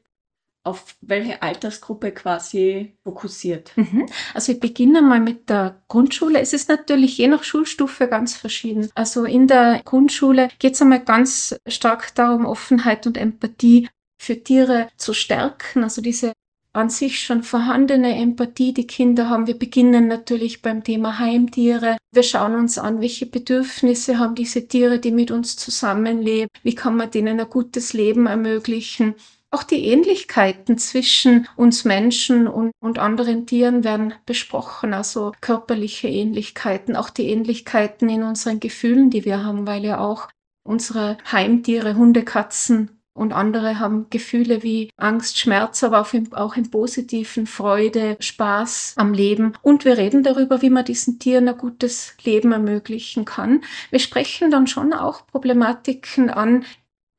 auf 0.65 0.97
welche 1.03 1.43
Altersgruppe 1.43 2.13
quasi 2.13 2.97
fokussiert? 3.05 3.73
Mhm. 3.77 4.07
Also 4.33 4.53
ich 4.53 4.61
beginne 4.61 5.03
mal 5.03 5.21
mit 5.21 5.49
der 5.51 5.83
Grundschule. 5.89 6.41
Es 6.41 6.53
ist 6.53 6.69
natürlich 6.69 7.19
je 7.19 7.29
nach 7.29 7.45
Schulstufe 7.45 8.09
ganz 8.09 8.35
verschieden. 8.35 8.91
Also 8.95 9.25
in 9.25 9.47
der 9.47 9.83
Grundschule 9.85 10.49
geht 10.59 10.75
es 10.75 10.83
einmal 10.83 11.05
ganz 11.05 11.55
stark 11.67 12.15
darum, 12.15 12.47
Offenheit 12.47 13.07
und 13.07 13.17
Empathie 13.19 13.89
für 14.19 14.43
Tiere 14.43 14.89
zu 14.97 15.13
stärken. 15.13 15.85
Also 15.85 16.01
diese 16.01 16.33
an 16.75 16.91
sich 16.91 17.21
schon 17.21 17.45
vorhandene 17.45 18.17
Empathie, 18.17 18.75
die 18.75 18.87
Kinder 18.87 19.31
haben. 19.31 19.47
Wir 19.47 19.57
beginnen 19.57 20.09
natürlich 20.09 20.61
beim 20.61 20.83
Thema 20.83 21.21
Heimtiere. 21.21 21.97
Wir 22.13 22.25
schauen 22.25 22.57
uns 22.57 22.79
an, 22.79 23.01
welche 23.01 23.27
Bedürfnisse 23.27 24.19
haben 24.19 24.35
diese 24.35 24.67
Tiere, 24.67 24.99
die 24.99 25.13
mit 25.13 25.31
uns 25.31 25.57
zusammenleben. 25.57 26.49
Wie 26.65 26.75
kann 26.75 26.97
man 26.97 27.13
denen 27.13 27.39
ein 27.39 27.49
gutes 27.49 27.93
Leben 27.93 28.27
ermöglichen? 28.27 29.15
Auch 29.55 29.63
die 29.63 29.87
Ähnlichkeiten 29.87 30.79
zwischen 30.79 31.47
uns 31.55 31.85
Menschen 31.85 32.49
und, 32.49 32.73
und 32.81 32.99
anderen 32.99 33.47
Tieren 33.47 33.85
werden 33.85 34.13
besprochen, 34.27 34.93
also 34.93 35.31
körperliche 35.41 36.09
Ähnlichkeiten, 36.09 36.97
auch 36.97 37.09
die 37.09 37.29
Ähnlichkeiten 37.29 38.09
in 38.09 38.25
unseren 38.25 38.59
Gefühlen, 38.59 39.11
die 39.11 39.25
wir 39.25 39.45
haben, 39.45 39.65
weil 39.65 39.85
ja 39.85 40.01
auch 40.01 40.29
unsere 40.67 41.19
Heimtiere, 41.31 41.95
Hunde, 41.95 42.25
Katzen 42.25 43.01
und 43.17 43.33
andere 43.33 43.79
haben 43.79 44.11
Gefühle 44.11 44.65
wie 44.65 44.91
Angst, 44.97 45.39
Schmerz, 45.39 45.85
aber 45.85 46.01
auch 46.01 46.13
im, 46.13 46.33
auch 46.33 46.57
im 46.57 46.69
positiven 46.69 47.47
Freude, 47.47 48.17
Spaß 48.19 48.95
am 48.97 49.15
Leben. 49.15 49.53
Und 49.63 49.85
wir 49.85 49.97
reden 49.97 50.25
darüber, 50.25 50.63
wie 50.63 50.71
man 50.71 50.85
diesen 50.85 51.21
Tieren 51.21 51.49
ein 51.49 51.57
gutes 51.57 52.17
Leben 52.25 52.51
ermöglichen 52.51 53.25
kann. 53.25 53.63
Wir 53.91 54.01
sprechen 54.01 54.51
dann 54.51 54.67
schon 54.67 54.93
auch 54.93 55.29
Problematiken 55.29 56.29
an, 56.29 56.65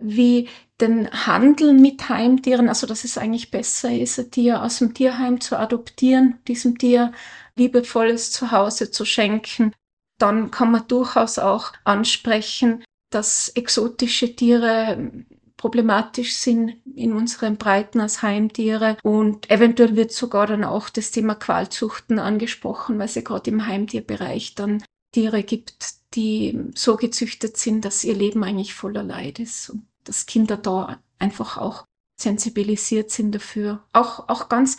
wie 0.03 0.49
den 0.81 1.09
Handel 1.11 1.73
mit 1.73 2.09
Heimtieren, 2.09 2.67
also 2.67 2.85
dass 2.85 3.03
es 3.03 3.17
eigentlich 3.17 3.51
besser 3.51 3.91
ist, 3.91 4.19
ein 4.19 4.31
Tier 4.31 4.61
aus 4.61 4.79
dem 4.79 4.93
Tierheim 4.93 5.39
zu 5.39 5.57
adoptieren, 5.57 6.39
diesem 6.47 6.77
Tier 6.77 7.13
liebevolles 7.55 8.31
Zuhause 8.31 8.91
zu 8.91 9.05
schenken. 9.05 9.73
Dann 10.19 10.51
kann 10.51 10.71
man 10.71 10.87
durchaus 10.87 11.39
auch 11.39 11.73
ansprechen, 11.83 12.83
dass 13.09 13.49
exotische 13.49 14.35
Tiere 14.35 15.11
problematisch 15.57 16.35
sind 16.35 16.75
in 16.95 17.13
unseren 17.13 17.57
Breiten 17.57 18.01
als 18.01 18.21
Heimtiere. 18.21 18.97
Und 19.03 19.49
eventuell 19.49 19.95
wird 19.95 20.11
sogar 20.11 20.47
dann 20.47 20.63
auch 20.63 20.89
das 20.89 21.11
Thema 21.11 21.35
Qualzuchten 21.35 22.19
angesprochen, 22.19 22.99
weil 22.99 23.05
es 23.05 23.15
ja 23.15 23.21
gerade 23.21 23.49
im 23.49 23.65
Heimtierbereich 23.65 24.55
dann 24.55 24.83
Tiere 25.13 25.43
gibt, 25.43 25.75
die 26.13 26.59
so 26.75 26.97
gezüchtet 26.97 27.57
sind, 27.57 27.85
dass 27.85 28.03
ihr 28.03 28.15
Leben 28.15 28.43
eigentlich 28.43 28.73
voller 28.73 29.03
Leid 29.03 29.39
ist 29.39 29.69
und 29.69 29.87
dass 30.05 30.25
Kinder 30.25 30.57
da 30.57 30.99
einfach 31.19 31.57
auch 31.57 31.85
sensibilisiert 32.17 33.11
sind 33.11 33.35
dafür. 33.35 33.83
Auch, 33.91 34.29
auch 34.29 34.47
ganz 34.47 34.77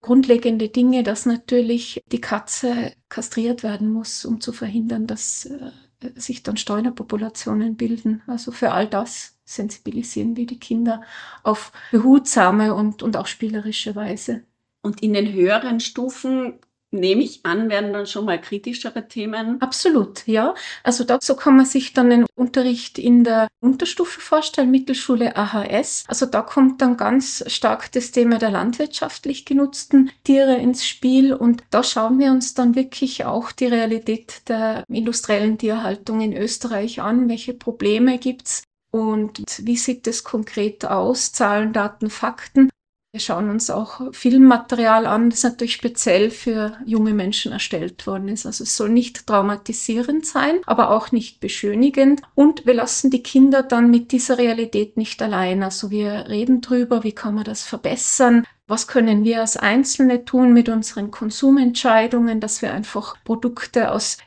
grundlegende 0.00 0.68
Dinge, 0.68 1.02
dass 1.02 1.26
natürlich 1.26 2.00
die 2.12 2.20
Katze 2.20 2.92
kastriert 3.08 3.62
werden 3.62 3.90
muss, 3.90 4.24
um 4.24 4.40
zu 4.40 4.52
verhindern, 4.52 5.06
dass 5.06 5.46
äh, 5.46 5.72
sich 6.14 6.42
dann 6.42 6.56
Steunerpopulationen 6.56 7.76
bilden. 7.76 8.22
Also 8.26 8.52
für 8.52 8.72
all 8.72 8.86
das 8.86 9.38
sensibilisieren 9.44 10.36
wir 10.36 10.46
die 10.46 10.60
Kinder 10.60 11.02
auf 11.42 11.72
behutsame 11.90 12.74
und, 12.74 13.02
und 13.02 13.16
auch 13.16 13.26
spielerische 13.26 13.96
Weise. 13.96 14.42
Und 14.82 15.02
in 15.02 15.14
den 15.14 15.32
höheren 15.32 15.80
Stufen 15.80 16.60
nehme 16.96 17.22
ich 17.22 17.40
an, 17.44 17.68
werden 17.68 17.92
dann 17.92 18.06
schon 18.06 18.24
mal 18.24 18.40
kritischere 18.40 19.06
Themen. 19.08 19.60
Absolut, 19.60 20.26
ja. 20.26 20.54
Also 20.82 21.04
dazu 21.04 21.36
kann 21.36 21.56
man 21.56 21.66
sich 21.66 21.92
dann 21.92 22.10
den 22.10 22.26
Unterricht 22.34 22.98
in 22.98 23.24
der 23.24 23.48
Unterstufe 23.60 24.20
vorstellen, 24.20 24.70
Mittelschule 24.70 25.36
AHS. 25.36 26.04
Also 26.08 26.26
da 26.26 26.42
kommt 26.42 26.82
dann 26.82 26.96
ganz 26.96 27.44
stark 27.46 27.92
das 27.92 28.10
Thema 28.10 28.38
der 28.38 28.50
landwirtschaftlich 28.50 29.44
genutzten 29.44 30.10
Tiere 30.24 30.56
ins 30.56 30.86
Spiel 30.86 31.32
und 31.32 31.62
da 31.70 31.82
schauen 31.82 32.18
wir 32.18 32.30
uns 32.30 32.54
dann 32.54 32.74
wirklich 32.74 33.24
auch 33.24 33.52
die 33.52 33.66
Realität 33.66 34.48
der 34.48 34.84
industriellen 34.88 35.58
Tierhaltung 35.58 36.20
in 36.20 36.36
Österreich 36.36 37.00
an. 37.00 37.28
Welche 37.28 37.54
Probleme 37.54 38.18
gibt's? 38.18 38.62
Und 38.90 39.42
wie 39.62 39.76
sieht 39.76 40.06
es 40.06 40.24
konkret 40.24 40.86
aus? 40.86 41.32
Zahlen, 41.32 41.72
Daten, 41.72 42.08
Fakten. 42.08 42.70
Wir 43.16 43.20
schauen 43.20 43.48
uns 43.48 43.70
auch 43.70 44.12
Filmmaterial 44.12 45.06
an, 45.06 45.30
das 45.30 45.42
natürlich 45.42 45.72
speziell 45.72 46.30
für 46.30 46.76
junge 46.84 47.14
Menschen 47.14 47.50
erstellt 47.50 48.06
worden 48.06 48.28
ist. 48.28 48.44
Also 48.44 48.64
es 48.64 48.76
soll 48.76 48.90
nicht 48.90 49.26
traumatisierend 49.26 50.26
sein, 50.26 50.60
aber 50.66 50.90
auch 50.90 51.12
nicht 51.12 51.40
beschönigend. 51.40 52.20
Und 52.34 52.66
wir 52.66 52.74
lassen 52.74 53.10
die 53.10 53.22
Kinder 53.22 53.62
dann 53.62 53.90
mit 53.90 54.12
dieser 54.12 54.36
Realität 54.36 54.98
nicht 54.98 55.22
allein. 55.22 55.62
Also 55.62 55.90
wir 55.90 56.26
reden 56.28 56.60
drüber, 56.60 57.04
wie 57.04 57.12
kann 57.12 57.36
man 57.36 57.44
das 57.44 57.62
verbessern, 57.62 58.44
was 58.66 58.86
können 58.86 59.24
wir 59.24 59.40
als 59.40 59.56
Einzelne 59.56 60.26
tun 60.26 60.52
mit 60.52 60.68
unseren 60.68 61.10
Konsumentscheidungen, 61.10 62.38
dass 62.38 62.60
wir 62.60 62.74
einfach 62.74 63.16
Produkte 63.24 63.92
aus 63.92 64.18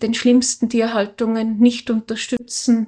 den 0.00 0.14
schlimmsten 0.14 0.68
Tierhaltungen 0.68 1.58
nicht 1.58 1.90
unterstützen. 1.90 2.86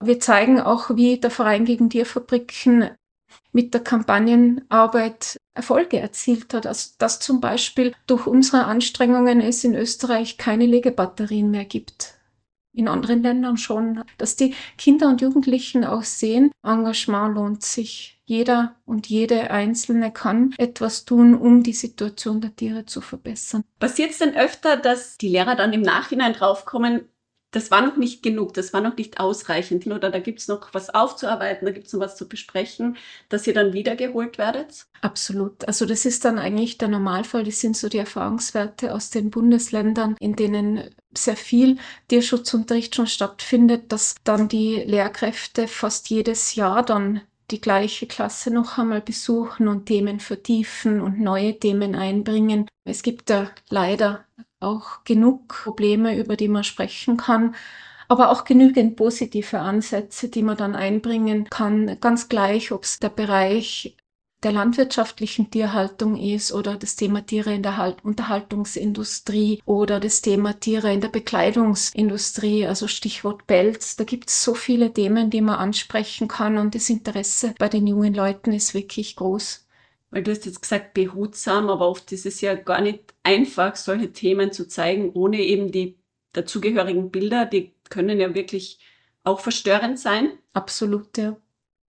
Wir 0.00 0.20
zeigen 0.20 0.60
auch, 0.60 0.94
wie 0.94 1.18
der 1.18 1.32
Verein 1.32 1.64
gegen 1.64 1.90
Tierfabriken 1.90 2.90
mit 3.54 3.72
der 3.72 3.82
Kampagnenarbeit 3.82 5.38
Erfolge 5.54 6.00
erzielt 6.00 6.52
hat. 6.52 6.66
Also 6.66 6.90
dass 6.98 7.20
zum 7.20 7.40
Beispiel 7.40 7.94
durch 8.06 8.26
unsere 8.26 8.64
Anstrengungen 8.64 9.40
es 9.40 9.64
in 9.64 9.74
Österreich 9.74 10.36
keine 10.36 10.66
Legebatterien 10.66 11.50
mehr 11.50 11.64
gibt. 11.64 12.14
In 12.72 12.88
anderen 12.88 13.22
Ländern 13.22 13.56
schon. 13.56 14.02
Dass 14.18 14.34
die 14.34 14.54
Kinder 14.76 15.08
und 15.08 15.20
Jugendlichen 15.20 15.84
auch 15.84 16.02
sehen, 16.02 16.50
Engagement 16.64 17.36
lohnt 17.36 17.62
sich. 17.62 18.20
Jeder 18.24 18.74
und 18.84 19.06
jede 19.06 19.50
Einzelne 19.50 20.10
kann 20.10 20.54
etwas 20.58 21.04
tun, 21.04 21.34
um 21.34 21.62
die 21.62 21.74
Situation 21.74 22.40
der 22.40 22.56
Tiere 22.56 22.84
zu 22.86 23.00
verbessern. 23.00 23.62
Passiert 23.78 24.10
es 24.10 24.18
denn 24.18 24.34
öfter, 24.34 24.76
dass 24.76 25.18
die 25.18 25.28
Lehrer 25.28 25.54
dann 25.54 25.72
im 25.72 25.82
Nachhinein 25.82 26.32
draufkommen, 26.32 27.02
das 27.54 27.70
war 27.70 27.86
noch 27.86 27.96
nicht 27.96 28.22
genug, 28.22 28.52
das 28.54 28.72
war 28.72 28.80
noch 28.80 28.96
nicht 28.96 29.20
ausreichend 29.20 29.86
oder 29.86 30.10
da 30.10 30.18
gibt 30.18 30.40
es 30.40 30.48
noch 30.48 30.74
was 30.74 30.90
aufzuarbeiten, 30.90 31.66
da 31.66 31.72
gibt 31.72 31.86
es 31.86 31.92
noch 31.92 32.00
was 32.00 32.16
zu 32.16 32.28
besprechen, 32.28 32.96
dass 33.28 33.46
ihr 33.46 33.54
dann 33.54 33.72
wiedergeholt 33.72 34.38
werdet? 34.38 34.86
Absolut. 35.02 35.66
Also 35.68 35.86
das 35.86 36.04
ist 36.04 36.24
dann 36.24 36.38
eigentlich 36.38 36.78
der 36.78 36.88
Normalfall. 36.88 37.44
Das 37.44 37.60
sind 37.60 37.76
so 37.76 37.88
die 37.88 37.98
Erfahrungswerte 37.98 38.92
aus 38.92 39.10
den 39.10 39.30
Bundesländern, 39.30 40.16
in 40.18 40.34
denen 40.34 40.90
sehr 41.16 41.36
viel 41.36 41.76
Tierschutzunterricht 42.08 42.94
schon 42.94 43.06
stattfindet, 43.06 43.92
dass 43.92 44.16
dann 44.24 44.48
die 44.48 44.76
Lehrkräfte 44.76 45.68
fast 45.68 46.10
jedes 46.10 46.56
Jahr 46.56 46.84
dann 46.84 47.20
die 47.50 47.60
gleiche 47.60 48.06
Klasse 48.06 48.50
noch 48.50 48.78
einmal 48.78 49.00
besuchen 49.00 49.68
und 49.68 49.86
Themen 49.86 50.20
vertiefen 50.20 51.00
und 51.00 51.20
neue 51.20 51.58
Themen 51.58 51.94
einbringen. 51.94 52.68
Es 52.84 53.02
gibt 53.02 53.30
da 53.30 53.50
leider 53.68 54.24
auch 54.60 55.04
genug 55.04 55.48
Probleme, 55.48 56.16
über 56.18 56.36
die 56.36 56.48
man 56.48 56.64
sprechen 56.64 57.16
kann, 57.16 57.54
aber 58.08 58.30
auch 58.30 58.44
genügend 58.44 58.96
positive 58.96 59.60
Ansätze, 59.60 60.28
die 60.28 60.42
man 60.42 60.56
dann 60.56 60.74
einbringen 60.74 61.48
kann, 61.50 61.98
ganz 62.00 62.28
gleich, 62.28 62.72
ob 62.72 62.84
es 62.84 62.98
der 62.98 63.08
Bereich 63.10 63.96
der 64.44 64.52
landwirtschaftlichen 64.52 65.50
Tierhaltung 65.50 66.16
ist 66.16 66.52
oder 66.52 66.76
das 66.76 66.96
Thema 66.96 67.26
Tiere 67.26 67.54
in 67.54 67.62
der 67.62 67.76
halt 67.76 68.04
Unterhaltungsindustrie 68.04 69.62
oder 69.64 70.00
das 70.00 70.22
Thema 70.22 70.60
Tiere 70.60 70.92
in 70.92 71.00
der 71.00 71.08
Bekleidungsindustrie, 71.08 72.66
also 72.66 72.86
Stichwort 72.86 73.46
Pelz. 73.46 73.96
Da 73.96 74.04
gibt 74.04 74.28
es 74.28 74.44
so 74.44 74.54
viele 74.54 74.92
Themen, 74.92 75.30
die 75.30 75.40
man 75.40 75.56
ansprechen 75.56 76.28
kann 76.28 76.58
und 76.58 76.74
das 76.74 76.90
Interesse 76.90 77.54
bei 77.58 77.68
den 77.68 77.86
jungen 77.86 78.14
Leuten 78.14 78.52
ist 78.52 78.74
wirklich 78.74 79.16
groß 79.16 79.64
weil 80.14 80.22
du 80.22 80.30
hast 80.30 80.46
jetzt 80.46 80.62
gesagt 80.62 80.94
behutsam, 80.94 81.68
aber 81.68 81.88
oft 81.88 82.12
ist 82.12 82.24
es 82.24 82.40
ja 82.40 82.54
gar 82.54 82.80
nicht 82.80 83.00
einfach, 83.24 83.74
solche 83.74 84.12
Themen 84.12 84.52
zu 84.52 84.68
zeigen, 84.68 85.10
ohne 85.12 85.40
eben 85.40 85.72
die 85.72 85.98
dazugehörigen 86.32 87.10
Bilder. 87.10 87.46
Die 87.46 87.72
können 87.90 88.20
ja 88.20 88.32
wirklich 88.32 88.78
auch 89.24 89.40
verstörend 89.40 89.98
sein. 89.98 90.38
Absolut, 90.52 91.18
ja. 91.18 91.36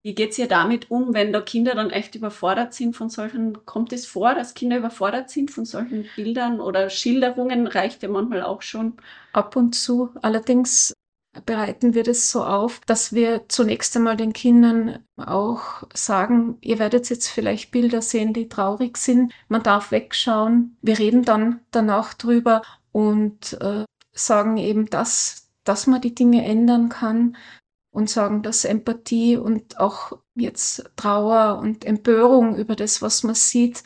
Wie 0.05 0.15
geht's 0.15 0.39
ihr 0.39 0.49
damit 0.49 0.91
um, 0.91 1.15
wenn 1.15 1.33
da 1.33 1.41
Kinder 1.41 1.75
dann 1.75 1.89
echt 1.89 2.15
überfordert 2.15 2.75
sind 2.75 2.95
von 2.95 3.09
solchen, 3.09 3.65
kommt 3.65 3.91
es 3.91 4.05
vor, 4.05 4.35
dass 4.35 4.53
Kinder 4.53 4.77
überfordert 4.77 5.31
sind 5.31 5.51
von 5.51 5.65
solchen 5.65 6.05
Bildern 6.15 6.61
oder 6.61 6.91
Schilderungen 6.91 7.67
reicht 7.67 8.03
ja 8.03 8.11
manchmal 8.11 8.43
auch 8.43 8.61
schon? 8.61 8.99
Ab 9.33 9.57
und 9.57 9.75
zu. 9.75 10.11
Allerdings 10.21 10.93
bereiten 11.47 11.95
wir 11.95 12.03
das 12.03 12.31
so 12.31 12.45
auf, 12.45 12.81
dass 12.81 13.15
wir 13.15 13.49
zunächst 13.49 13.97
einmal 13.97 14.19
den 14.19 14.35
Kindern 14.35 14.99
auch 15.17 15.85
sagen, 15.95 16.59
ihr 16.61 16.79
werdet 16.79 17.09
jetzt 17.09 17.29
vielleicht 17.29 17.71
Bilder 17.71 18.03
sehen, 18.03 18.35
die 18.35 18.51
traurig 18.51 18.99
sind. 18.99 19.33
Man 19.49 19.63
darf 19.63 19.91
wegschauen. 19.91 20.77
Wir 20.83 20.99
reden 20.99 21.23
dann 21.23 21.61
danach 21.71 22.13
drüber 22.13 22.61
und 22.93 23.55
äh, 23.63 23.85
sagen 24.13 24.59
eben, 24.59 24.85
dass, 24.85 25.49
dass 25.65 25.87
man 25.87 26.03
die 26.03 26.15
Dinge 26.15 26.45
ändern 26.45 26.91
kann 26.91 27.39
und 27.95 28.11
sagen, 28.11 28.43
dass 28.43 28.65
Empathie 28.65 29.37
und 29.37 29.79
auch 29.79 30.19
jetzt 30.35 30.91
Trauer 30.97 31.59
und 31.61 31.85
Empörung 31.85 32.57
über 32.57 32.77
das, 32.77 33.03
was 33.03 33.23
man 33.23 33.37
sieht, 33.37 33.85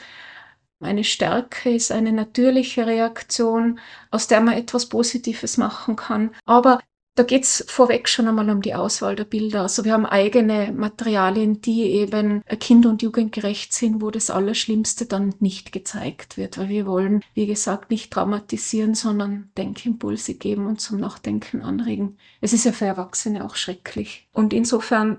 eine 0.80 1.04
Stärke 1.04 1.74
ist, 1.74 1.92
eine 1.92 2.12
natürliche 2.12 2.86
Reaktion, 2.86 3.80
aus 4.10 4.28
der 4.28 4.40
man 4.40 4.54
etwas 4.54 4.88
Positives 4.88 5.58
machen 5.58 5.96
kann. 5.96 6.34
Aber 6.46 6.80
da 7.18 7.24
geht 7.24 7.42
es 7.42 7.64
vorweg 7.66 8.08
schon 8.08 8.28
einmal 8.28 8.48
um 8.48 8.62
die 8.62 8.76
Auswahl 8.76 9.16
der 9.16 9.24
Bilder. 9.24 9.62
Also 9.62 9.84
wir 9.84 9.92
haben 9.92 10.06
eigene 10.06 10.72
Materialien, 10.72 11.60
die 11.60 11.82
eben 11.82 12.44
kind- 12.60 12.86
und 12.86 13.02
jugendgerecht 13.02 13.72
sind, 13.72 14.00
wo 14.00 14.12
das 14.12 14.30
Allerschlimmste 14.30 15.04
dann 15.04 15.34
nicht 15.40 15.72
gezeigt 15.72 16.36
wird. 16.36 16.58
Weil 16.58 16.68
wir 16.68 16.86
wollen, 16.86 17.24
wie 17.34 17.46
gesagt, 17.46 17.90
nicht 17.90 18.12
traumatisieren, 18.12 18.94
sondern 18.94 19.50
Denkimpulse 19.58 20.34
geben 20.34 20.66
und 20.68 20.80
zum 20.80 21.00
Nachdenken 21.00 21.62
anregen. 21.62 22.18
Es 22.40 22.52
ist 22.52 22.64
ja 22.64 22.70
für 22.70 22.86
Erwachsene 22.86 23.44
auch 23.44 23.56
schrecklich. 23.56 24.28
Und 24.32 24.52
insofern 24.52 25.18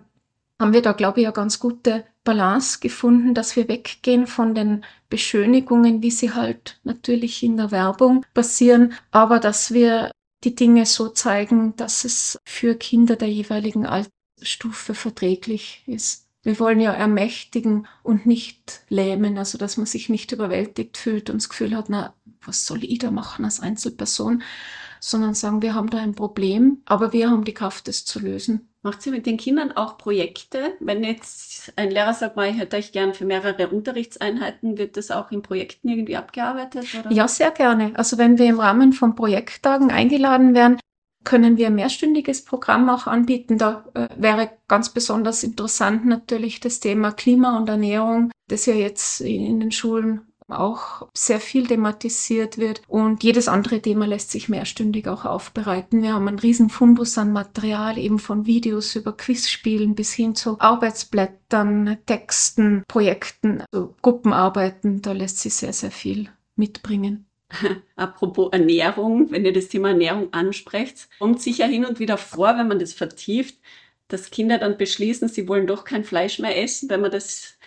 haben 0.57 0.71
wir 0.71 0.81
da, 0.81 0.93
glaube 0.93 1.19
ich, 1.19 1.27
eine 1.27 1.33
ganz 1.33 1.59
gute 1.59 2.05
Balance 2.23 2.79
gefunden, 2.79 3.33
dass 3.33 3.57
wir 3.57 3.67
weggehen 3.67 4.25
von 4.25 4.55
den 4.55 4.85
Beschönigungen, 5.09 6.01
wie 6.01 6.11
sie 6.11 6.33
halt 6.33 6.79
natürlich 6.83 7.43
in 7.43 7.57
der 7.57 7.71
Werbung 7.71 8.25
passieren, 8.33 8.93
aber 9.11 9.39
dass 9.39 9.73
wir 9.73 10.11
die 10.43 10.55
Dinge 10.55 10.85
so 10.85 11.09
zeigen, 11.09 11.75
dass 11.75 12.05
es 12.05 12.39
für 12.45 12.75
Kinder 12.75 13.15
der 13.15 13.29
jeweiligen 13.29 13.85
Altersstufe 13.85 14.93
verträglich 14.93 15.83
ist. 15.85 16.27
Wir 16.41 16.57
wollen 16.59 16.79
ja 16.79 16.93
ermächtigen 16.93 17.87
und 18.01 18.25
nicht 18.25 18.83
lähmen, 18.87 19.37
also 19.37 19.57
dass 19.57 19.75
man 19.75 19.85
sich 19.85 20.07
nicht 20.07 20.31
überwältigt 20.31 20.97
fühlt 20.97 21.29
und 21.29 21.41
das 21.41 21.49
Gefühl 21.49 21.75
hat, 21.75 21.89
na, 21.89 22.15
was 22.45 22.65
soll 22.65 22.83
ich 22.85 22.99
da 22.99 23.11
machen 23.11 23.43
als 23.43 23.59
Einzelperson, 23.59 24.41
sondern 25.01 25.33
sagen, 25.33 25.61
wir 25.61 25.73
haben 25.73 25.89
da 25.89 25.97
ein 25.97 26.15
Problem, 26.15 26.81
aber 26.85 27.11
wir 27.11 27.29
haben 27.29 27.43
die 27.43 27.53
Kraft, 27.53 27.89
es 27.89 28.05
zu 28.05 28.19
lösen. 28.19 28.68
Macht 28.81 29.01
sie 29.01 29.11
mit 29.11 29.25
den 29.25 29.37
Kindern 29.37 29.73
auch 29.73 29.97
Projekte? 29.97 30.73
Wenn 30.79 31.03
jetzt 31.03 31.73
ein 31.75 31.91
Lehrer 31.91 32.13
sagt, 32.13 32.37
mal, 32.37 32.49
ich 32.49 32.57
hätte 32.57 32.77
euch 32.77 32.93
gern 32.93 33.13
für 33.13 33.25
mehrere 33.25 33.67
Unterrichtseinheiten, 33.67 34.77
wird 34.77 34.95
das 34.95 35.11
auch 35.11 35.31
in 35.31 35.41
Projekten 35.41 35.89
irgendwie 35.89 36.15
abgearbeitet? 36.15 36.85
Oder? 36.97 37.11
Ja, 37.11 37.27
sehr 37.27 37.51
gerne. 37.51 37.91
Also 37.95 38.17
wenn 38.17 38.37
wir 38.37 38.45
im 38.45 38.59
Rahmen 38.59 38.93
von 38.93 39.15
Projekttagen 39.15 39.91
eingeladen 39.91 40.53
werden, 40.55 40.79
können 41.25 41.57
wir 41.57 41.67
ein 41.67 41.75
mehrstündiges 41.75 42.45
Programm 42.45 42.89
auch 42.89 43.05
anbieten. 43.05 43.57
Da 43.57 43.85
äh, 43.93 44.07
wäre 44.17 44.51
ganz 44.69 44.89
besonders 44.89 45.43
interessant 45.43 46.05
natürlich 46.05 46.61
das 46.61 46.79
Thema 46.79 47.11
Klima 47.11 47.57
und 47.57 47.67
Ernährung, 47.67 48.31
das 48.47 48.65
ja 48.65 48.73
jetzt 48.73 49.19
in 49.19 49.59
den 49.59 49.71
Schulen 49.71 50.28
auch 50.51 51.07
sehr 51.13 51.39
viel 51.39 51.67
thematisiert 51.67 52.57
wird. 52.57 52.81
Und 52.87 53.23
jedes 53.23 53.47
andere 53.47 53.81
Thema 53.81 54.05
lässt 54.05 54.31
sich 54.31 54.49
mehrstündig 54.49 55.07
auch 55.07 55.25
aufbereiten. 55.25 56.01
Wir 56.01 56.13
haben 56.13 56.27
einen 56.27 56.39
riesen 56.39 56.69
Fundus 56.69 57.17
an 57.17 57.31
Material, 57.33 57.97
eben 57.97 58.19
von 58.19 58.45
Videos 58.45 58.95
über 58.95 59.15
Quizspielen 59.15 59.95
bis 59.95 60.13
hin 60.13 60.35
zu 60.35 60.59
Arbeitsblättern, 60.59 61.97
Texten, 62.05 62.83
Projekten, 62.87 63.63
also 63.71 63.95
Gruppenarbeiten. 64.01 65.01
Da 65.01 65.11
lässt 65.11 65.39
sich 65.39 65.53
sehr, 65.53 65.73
sehr 65.73 65.91
viel 65.91 66.29
mitbringen. 66.55 67.25
Apropos 67.95 68.49
Ernährung, 68.51 69.31
wenn 69.31 69.45
ihr 69.45 69.53
das 69.53 69.69
Thema 69.69 69.89
Ernährung 69.89 70.31
ansprecht, 70.33 71.09
kommt 71.19 71.41
sicher 71.41 71.65
hin 71.65 71.85
und 71.85 71.99
wieder 71.99 72.17
vor, 72.17 72.57
wenn 72.57 72.67
man 72.67 72.79
das 72.79 72.93
vertieft, 72.93 73.57
dass 74.07 74.31
Kinder 74.31 74.57
dann 74.57 74.77
beschließen, 74.77 75.29
sie 75.29 75.47
wollen 75.47 75.67
doch 75.67 75.83
kein 75.83 76.03
Fleisch 76.03 76.39
mehr 76.39 76.61
essen, 76.61 76.89
wenn 76.89 77.01
man 77.01 77.11
das 77.11 77.57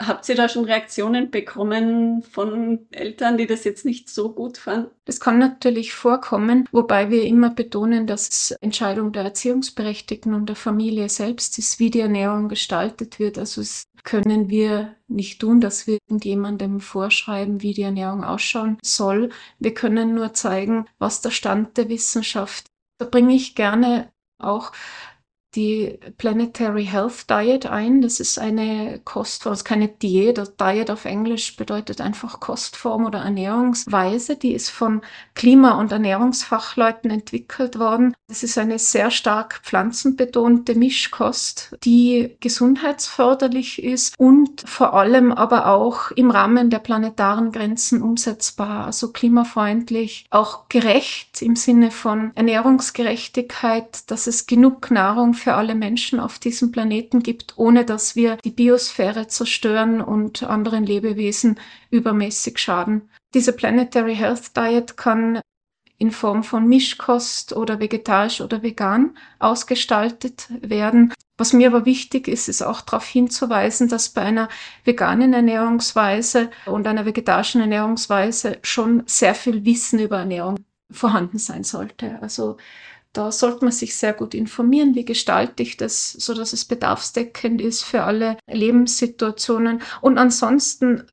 Habt 0.00 0.26
ihr 0.30 0.34
da 0.34 0.48
schon 0.48 0.64
Reaktionen 0.64 1.30
bekommen 1.30 2.22
von 2.22 2.86
Eltern, 2.90 3.36
die 3.36 3.46
das 3.46 3.64
jetzt 3.64 3.84
nicht 3.84 4.08
so 4.08 4.32
gut 4.32 4.56
fanden? 4.56 4.90
Das 5.04 5.20
kann 5.20 5.38
natürlich 5.38 5.92
vorkommen, 5.92 6.66
wobei 6.72 7.10
wir 7.10 7.24
immer 7.24 7.50
betonen, 7.50 8.06
dass 8.06 8.28
es 8.28 8.50
Entscheidung 8.62 9.12
der 9.12 9.24
Erziehungsberechtigten 9.24 10.32
und 10.32 10.48
der 10.48 10.56
Familie 10.56 11.10
selbst 11.10 11.58
ist, 11.58 11.78
wie 11.80 11.90
die 11.90 12.00
Ernährung 12.00 12.48
gestaltet 12.48 13.18
wird. 13.18 13.36
Also 13.36 13.60
es 13.60 13.84
können 14.02 14.48
wir 14.48 14.96
nicht 15.06 15.40
tun, 15.40 15.60
dass 15.60 15.86
wir 15.86 15.98
irgendjemandem 16.08 16.80
vorschreiben, 16.80 17.60
wie 17.60 17.74
die 17.74 17.82
Ernährung 17.82 18.24
ausschauen 18.24 18.78
soll. 18.82 19.28
Wir 19.58 19.74
können 19.74 20.14
nur 20.14 20.32
zeigen, 20.32 20.86
was 20.98 21.20
der 21.20 21.30
Stand 21.30 21.76
der 21.76 21.90
Wissenschaft. 21.90 22.66
Da 22.98 23.04
bringe 23.04 23.34
ich 23.34 23.54
gerne 23.54 24.10
auch 24.38 24.72
die 25.54 25.98
Planetary 26.18 26.84
Health 26.86 27.28
Diet 27.28 27.66
ein. 27.66 28.02
Das 28.02 28.20
ist 28.20 28.38
eine 28.38 29.00
Kostform, 29.04 29.52
das 29.52 29.60
ist 29.60 29.64
keine 29.64 29.88
Diät. 29.88 30.40
Diet 30.60 30.90
auf 30.90 31.04
Englisch 31.04 31.56
bedeutet 31.56 32.00
einfach 32.00 32.40
Kostform 32.40 33.04
oder 33.04 33.20
Ernährungsweise. 33.20 34.36
Die 34.36 34.52
ist 34.52 34.70
von 34.70 35.02
Klima- 35.34 35.78
und 35.80 35.90
Ernährungsfachleuten 35.90 37.10
entwickelt 37.10 37.78
worden. 37.78 38.14
Das 38.28 38.44
ist 38.44 38.58
eine 38.58 38.78
sehr 38.78 39.10
stark 39.10 39.60
pflanzenbetonte 39.64 40.76
Mischkost, 40.76 41.76
die 41.82 42.36
gesundheitsförderlich 42.38 43.82
ist 43.82 44.14
und 44.18 44.62
vor 44.68 44.94
allem 44.94 45.32
aber 45.32 45.66
auch 45.66 46.12
im 46.12 46.30
Rahmen 46.30 46.70
der 46.70 46.78
planetaren 46.78 47.50
Grenzen 47.50 48.02
umsetzbar, 48.02 48.86
also 48.86 49.10
klimafreundlich, 49.10 50.26
auch 50.30 50.68
gerecht 50.68 51.42
im 51.42 51.56
Sinne 51.56 51.90
von 51.90 52.30
Ernährungsgerechtigkeit, 52.36 54.10
dass 54.10 54.28
es 54.28 54.46
genug 54.46 54.92
Nahrung 54.92 55.34
für 55.40 55.54
alle 55.54 55.74
Menschen 55.74 56.20
auf 56.20 56.38
diesem 56.38 56.70
Planeten 56.70 57.22
gibt, 57.22 57.54
ohne 57.56 57.84
dass 57.84 58.14
wir 58.14 58.36
die 58.36 58.50
Biosphäre 58.50 59.26
zerstören 59.26 60.00
und 60.00 60.42
anderen 60.42 60.84
Lebewesen 60.84 61.58
übermäßig 61.90 62.58
schaden. 62.58 63.10
Diese 63.34 63.52
Planetary 63.52 64.14
Health 64.14 64.56
Diet 64.56 64.96
kann 64.96 65.40
in 65.98 66.10
Form 66.10 66.42
von 66.42 66.66
Mischkost 66.66 67.54
oder 67.54 67.78
vegetarisch 67.78 68.40
oder 68.40 68.62
vegan 68.62 69.16
ausgestaltet 69.38 70.48
werden. 70.62 71.12
Was 71.36 71.52
mir 71.52 71.68
aber 71.68 71.84
wichtig 71.84 72.26
ist, 72.26 72.48
ist 72.48 72.62
auch 72.62 72.80
darauf 72.80 73.06
hinzuweisen, 73.06 73.88
dass 73.88 74.08
bei 74.08 74.22
einer 74.22 74.48
veganen 74.84 75.34
Ernährungsweise 75.34 76.50
und 76.66 76.86
einer 76.86 77.04
vegetarischen 77.04 77.60
Ernährungsweise 77.60 78.58
schon 78.62 79.02
sehr 79.06 79.34
viel 79.34 79.64
Wissen 79.64 79.98
über 79.98 80.18
Ernährung 80.18 80.56
vorhanden 80.90 81.38
sein 81.38 81.64
sollte. 81.64 82.18
Also 82.22 82.56
da 83.12 83.32
sollte 83.32 83.64
man 83.64 83.72
sich 83.72 83.96
sehr 83.96 84.12
gut 84.12 84.34
informieren, 84.34 84.94
wie 84.94 85.04
gestalte 85.04 85.62
ich 85.62 85.76
das, 85.76 86.12
so 86.12 86.34
dass 86.34 86.52
es 86.52 86.64
bedarfsdeckend 86.64 87.60
ist 87.60 87.82
für 87.82 88.04
alle 88.04 88.36
Lebenssituationen. 88.46 89.82
Und 90.00 90.18
ansonsten 90.18 91.06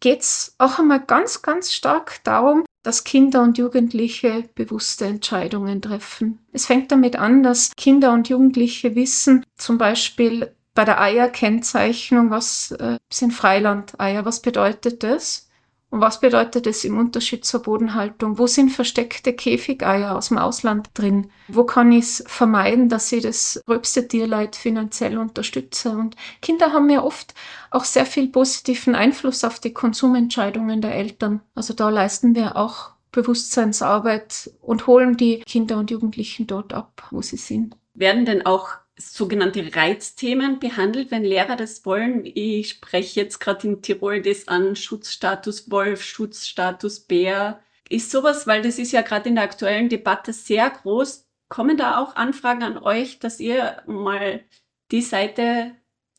geht 0.00 0.20
es 0.20 0.54
auch 0.58 0.78
einmal 0.78 1.00
ganz, 1.00 1.42
ganz 1.42 1.72
stark 1.72 2.22
darum, 2.24 2.64
dass 2.82 3.04
Kinder 3.04 3.42
und 3.42 3.58
Jugendliche 3.58 4.48
bewusste 4.54 5.06
Entscheidungen 5.06 5.82
treffen. 5.82 6.38
Es 6.52 6.66
fängt 6.66 6.90
damit 6.92 7.16
an, 7.16 7.42
dass 7.42 7.72
Kinder 7.76 8.12
und 8.12 8.28
Jugendliche 8.28 8.94
wissen, 8.94 9.44
zum 9.56 9.76
Beispiel 9.76 10.54
bei 10.74 10.84
der 10.84 11.00
Eierkennzeichnung, 11.00 12.30
was 12.30 12.70
äh, 12.72 12.96
sind 13.12 13.32
Freilandeier, 13.32 14.24
was 14.24 14.40
bedeutet 14.40 15.02
das? 15.02 15.49
Und 15.90 16.00
was 16.00 16.20
bedeutet 16.20 16.68
es 16.68 16.84
im 16.84 16.96
Unterschied 16.96 17.44
zur 17.44 17.62
Bodenhaltung? 17.62 18.38
Wo 18.38 18.46
sind 18.46 18.70
versteckte 18.70 19.32
Käfigeier 19.32 20.16
aus 20.16 20.28
dem 20.28 20.38
Ausland 20.38 20.90
drin? 20.94 21.30
Wo 21.48 21.64
kann 21.64 21.90
ich 21.90 22.04
es 22.04 22.24
vermeiden, 22.28 22.88
dass 22.88 23.10
ich 23.10 23.24
das 23.24 23.60
gröbste 23.66 24.06
Tierleid 24.06 24.54
finanziell 24.54 25.18
unterstütze? 25.18 25.90
Und 25.90 26.14
Kinder 26.42 26.72
haben 26.72 26.88
ja 26.90 27.02
oft 27.02 27.34
auch 27.72 27.84
sehr 27.84 28.06
viel 28.06 28.28
positiven 28.28 28.94
Einfluss 28.94 29.42
auf 29.42 29.58
die 29.58 29.72
Konsumentscheidungen 29.72 30.80
der 30.80 30.94
Eltern. 30.94 31.40
Also 31.56 31.74
da 31.74 31.88
leisten 31.90 32.36
wir 32.36 32.56
auch 32.56 32.92
Bewusstseinsarbeit 33.10 34.52
und 34.60 34.86
holen 34.86 35.16
die 35.16 35.40
Kinder 35.40 35.78
und 35.78 35.90
Jugendlichen 35.90 36.46
dort 36.46 36.72
ab, 36.72 37.08
wo 37.10 37.20
sie 37.20 37.36
sind. 37.36 37.76
Werden 37.94 38.24
denn 38.24 38.46
auch 38.46 38.68
sogenannte 39.00 39.74
Reizthemen 39.74 40.58
behandelt, 40.58 41.10
wenn 41.10 41.24
Lehrer 41.24 41.56
das 41.56 41.84
wollen. 41.84 42.22
Ich 42.24 42.70
spreche 42.70 43.20
jetzt 43.20 43.40
gerade 43.40 43.66
in 43.66 43.82
Tirol 43.82 44.22
das 44.22 44.48
an, 44.48 44.76
Schutzstatus 44.76 45.70
Wolf, 45.70 46.02
Schutzstatus 46.02 47.00
Bär. 47.00 47.60
Ist 47.88 48.10
sowas, 48.10 48.46
weil 48.46 48.62
das 48.62 48.78
ist 48.78 48.92
ja 48.92 49.02
gerade 49.02 49.28
in 49.28 49.34
der 49.34 49.44
aktuellen 49.44 49.88
Debatte 49.88 50.32
sehr 50.32 50.70
groß. 50.70 51.26
Kommen 51.48 51.76
da 51.76 51.98
auch 51.98 52.14
Anfragen 52.14 52.62
an 52.62 52.78
euch, 52.78 53.18
dass 53.18 53.40
ihr 53.40 53.82
mal 53.86 54.44
die 54.92 55.02
Seite 55.02 55.72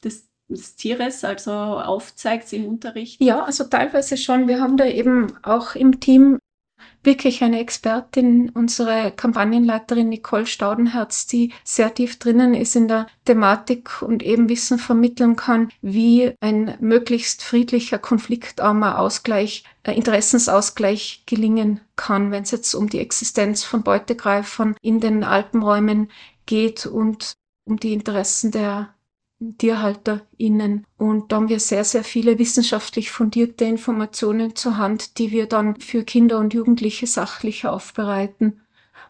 des, 0.03 0.29
des 0.49 0.75
Tieres 0.75 1.23
also 1.23 1.51
aufzeigt 1.51 2.51
im 2.51 2.65
Unterricht? 2.65 3.21
Ja, 3.21 3.43
also 3.45 3.63
teilweise 3.63 4.17
schon. 4.17 4.49
Wir 4.49 4.59
haben 4.59 4.75
da 4.75 4.85
eben 4.85 5.33
auch 5.43 5.75
im 5.75 6.01
Team 6.01 6.39
wirklich 7.03 7.43
eine 7.43 7.59
Expertin, 7.59 8.49
unsere 8.49 9.11
Kampagnenleiterin 9.11 10.09
Nicole 10.09 10.45
Staudenherz, 10.45 11.27
die 11.27 11.53
sehr 11.63 11.93
tief 11.93 12.19
drinnen 12.19 12.53
ist 12.53 12.75
in 12.75 12.87
der 12.87 13.07
Thematik 13.25 14.01
und 14.01 14.23
eben 14.23 14.49
Wissen 14.49 14.77
vermitteln 14.77 15.35
kann, 15.35 15.69
wie 15.81 16.33
ein 16.41 16.77
möglichst 16.79 17.43
friedlicher, 17.43 17.97
konfliktarmer 17.97 18.99
Ausgleich, 18.99 19.63
äh, 19.83 19.93
Interessensausgleich 19.93 21.23
gelingen 21.25 21.81
kann, 21.95 22.31
wenn 22.31 22.43
es 22.43 22.51
jetzt 22.51 22.73
um 22.73 22.89
die 22.89 22.99
Existenz 22.99 23.63
von 23.63 23.83
Beutegreifern 23.83 24.75
in 24.81 24.99
den 24.99 25.23
geht 26.45 26.85
und 26.85 27.33
um 27.65 27.77
die 27.79 27.93
Interessen 27.93 28.51
der 28.51 28.93
TierhalterInnen. 29.57 30.85
Und 30.97 31.31
da 31.31 31.37
haben 31.37 31.49
wir 31.49 31.59
sehr, 31.59 31.83
sehr 31.83 32.03
viele 32.03 32.39
wissenschaftlich 32.39 33.11
fundierte 33.11 33.65
Informationen 33.65 34.55
zur 34.55 34.77
Hand, 34.77 35.17
die 35.17 35.31
wir 35.31 35.47
dann 35.47 35.79
für 35.79 36.03
Kinder 36.03 36.39
und 36.39 36.53
Jugendliche 36.53 37.07
sachlich 37.07 37.65
aufbereiten. 37.65 38.61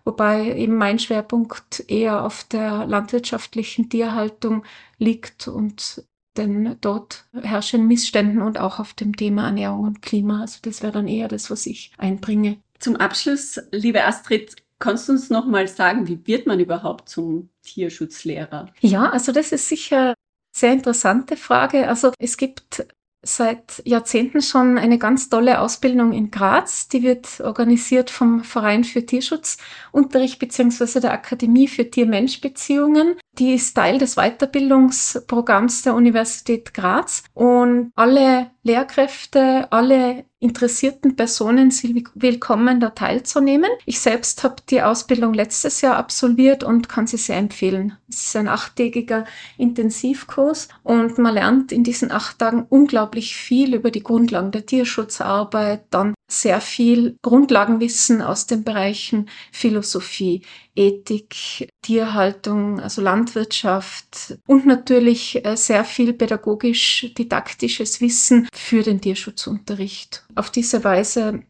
Wobei 0.04 0.56
eben 0.56 0.78
mein 0.78 1.00
Schwerpunkt 1.00 1.84
eher 1.88 2.26
auf 2.26 2.44
der 2.46 2.88
landwirtschaftlichen 2.88 3.90
Tierhaltung 3.90 4.64
liegt 4.98 5.48
und 5.48 6.04
denn 6.38 6.78
dort 6.80 7.26
herrschen 7.34 7.88
Missständen 7.88 8.42
und 8.42 8.58
auch 8.58 8.80
auf 8.80 8.94
dem 8.94 9.16
Thema 9.16 9.46
Ernährung 9.46 9.82
und 9.82 10.02
Klima. 10.02 10.42
Also 10.42 10.60
das 10.62 10.82
wäre 10.82 10.94
dann 10.94 11.08
eher 11.08 11.28
das, 11.28 11.52
was 11.52 11.66
ich 11.66 11.92
einbringe. 11.98 12.58
Zum 12.80 12.96
Abschluss, 12.96 13.60
liebe 13.72 14.04
Astrid, 14.04 14.56
Kannst 14.82 15.08
du 15.08 15.14
uns 15.14 15.30
noch 15.30 15.46
mal 15.46 15.68
sagen, 15.68 16.08
wie 16.08 16.20
wird 16.26 16.48
man 16.48 16.60
überhaupt 16.60 17.08
zum 17.08 17.50
Tierschutzlehrer? 17.62 18.68
Ja, 18.82 19.10
also 19.12 19.32
das 19.32 19.52
ist 19.52 19.70
sicher 19.70 20.16
sehr 20.52 20.74
interessante 20.74 21.38
Frage. 21.38 21.88
Also 21.88 22.12
es 22.20 22.36
gibt 22.36 22.88
seit 23.24 23.84
Jahrzehnten 23.86 24.42
schon 24.42 24.80
eine 24.80 24.98
ganz 24.98 25.30
tolle 25.30 25.60
Ausbildung 25.62 26.12
in 26.14 26.32
Graz. 26.32 26.88
Die 26.88 27.04
wird 27.04 27.40
organisiert 27.42 28.10
vom 28.10 28.44
Verein 28.44 28.84
für 28.84 29.06
Tierschutzunterricht 29.06 30.40
beziehungsweise 30.40 31.00
der 31.00 31.14
Akademie 31.14 31.68
für 31.68 31.90
Tier-Mensch-Beziehungen. 31.90 33.18
Die 33.38 33.54
ist 33.54 33.76
Teil 33.76 34.00
des 34.00 34.16
Weiterbildungsprogramms 34.16 35.84
der 35.84 35.94
Universität 35.94 36.74
Graz 36.74 37.24
und 37.34 37.92
alle 37.96 38.50
Lehrkräfte, 38.64 39.72
alle 39.72 40.26
interessierten 40.42 41.16
Personen 41.16 41.70
sind 41.70 42.04
willkommen, 42.16 42.80
da 42.80 42.90
teilzunehmen. 42.90 43.70
Ich 43.86 44.00
selbst 44.00 44.44
habe 44.44 44.56
die 44.70 44.82
Ausbildung 44.82 45.34
letztes 45.34 45.82
Jahr 45.82 45.98
absolviert 45.98 46.64
und 46.64 46.90
kann 46.90 47.06
sie 47.06 47.18
sehr 47.18 47.38
empfehlen. 47.38 47.96
Es 48.10 48.26
ist 48.26 48.36
ein 48.36 48.48
achttägiger 48.48 49.26
Intensivkurs 49.58 50.68
und 50.84 51.18
man 51.20 51.36
lernt 51.36 51.72
in 51.72 51.84
diesen 51.84 52.12
acht 52.12 52.40
Tagen 52.40 52.66
unglaublich 52.68 53.36
viel 53.36 53.76
über 53.76 53.92
die 53.92 54.04
Grundlagen 54.04 54.52
der 54.52 54.66
Tierschutzarbeit, 54.66 55.84
dann 55.92 56.16
sehr 56.32 56.62
viel 56.62 57.18
Grundlagenwissen 57.22 58.22
aus 58.22 58.48
den 58.48 58.64
Bereichen 58.64 59.30
Philosophie, 59.52 60.44
Ethik, 60.76 61.70
Tierhaltung, 61.82 62.80
also 62.80 63.02
Landwirtschaft 63.02 64.38
und 64.48 64.66
natürlich 64.66 65.46
äh, 65.46 65.56
sehr 65.58 65.84
viel 65.84 66.14
pädagogisch-didaktisches 66.14 68.02
Wissen 68.02 68.48
für 68.54 68.84
den 68.84 69.02
Tierschutzunterricht. 69.02 70.26
Auf 70.36 70.50
diese 70.50 70.84
Weise 70.84 71.44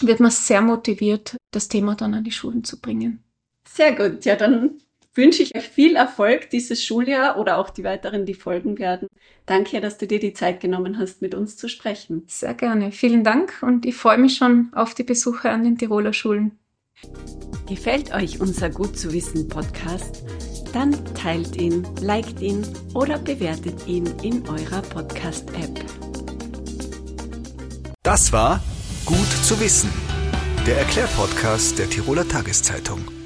wird 0.00 0.20
man 0.20 0.30
sehr 0.30 0.60
motiviert, 0.60 1.36
das 1.50 1.68
Thema 1.68 1.96
dann 1.96 2.14
an 2.14 2.24
die 2.24 2.32
Schulen 2.32 2.62
zu 2.62 2.80
bringen. 2.80 3.22
Sehr 3.68 3.94
gut. 3.94 4.24
Ja, 4.24 4.36
dann 4.36 4.80
wünsche 5.14 5.42
ich 5.42 5.54
euch 5.56 5.68
viel 5.68 5.96
Erfolg 5.96 6.50
dieses 6.50 6.84
Schuljahr 6.84 7.38
oder 7.38 7.58
auch 7.58 7.70
die 7.70 7.84
weiteren, 7.84 8.24
die 8.24 8.34
folgen 8.34 8.78
werden. 8.78 9.08
Danke, 9.46 9.80
dass 9.80 9.98
du 9.98 10.06
dir 10.06 10.20
die 10.20 10.32
Zeit 10.32 10.60
genommen 10.60 10.98
hast, 10.98 11.22
mit 11.22 11.34
uns 11.34 11.56
zu 11.56 11.68
sprechen. 11.68 12.24
Sehr 12.26 12.54
gerne. 12.54 12.92
Vielen 12.92 13.24
Dank 13.24 13.62
und 13.62 13.86
ich 13.86 13.96
freue 13.96 14.18
mich 14.18 14.36
schon 14.36 14.68
auf 14.72 14.94
die 14.94 15.04
Besuche 15.04 15.50
an 15.50 15.64
den 15.64 15.78
Tiroler 15.78 16.12
Schulen. 16.12 16.58
Gefällt 17.68 18.14
euch 18.14 18.40
unser 18.40 18.70
Gut 18.70 18.98
zu 18.98 19.12
wissen 19.12 19.48
Podcast? 19.48 20.24
Dann 20.72 20.92
teilt 21.14 21.56
ihn, 21.56 21.86
liked 22.00 22.40
ihn 22.40 22.66
oder 22.94 23.18
bewertet 23.18 23.86
ihn 23.86 24.06
in 24.22 24.46
eurer 24.48 24.82
Podcast-App. 24.82 25.84
Das 28.02 28.32
war 28.32 28.62
Gut 29.04 29.30
zu 29.42 29.58
wissen, 29.60 29.90
der 30.66 30.78
Erklärpodcast 30.78 31.78
der 31.78 31.88
Tiroler 31.88 32.28
Tageszeitung. 32.28 33.17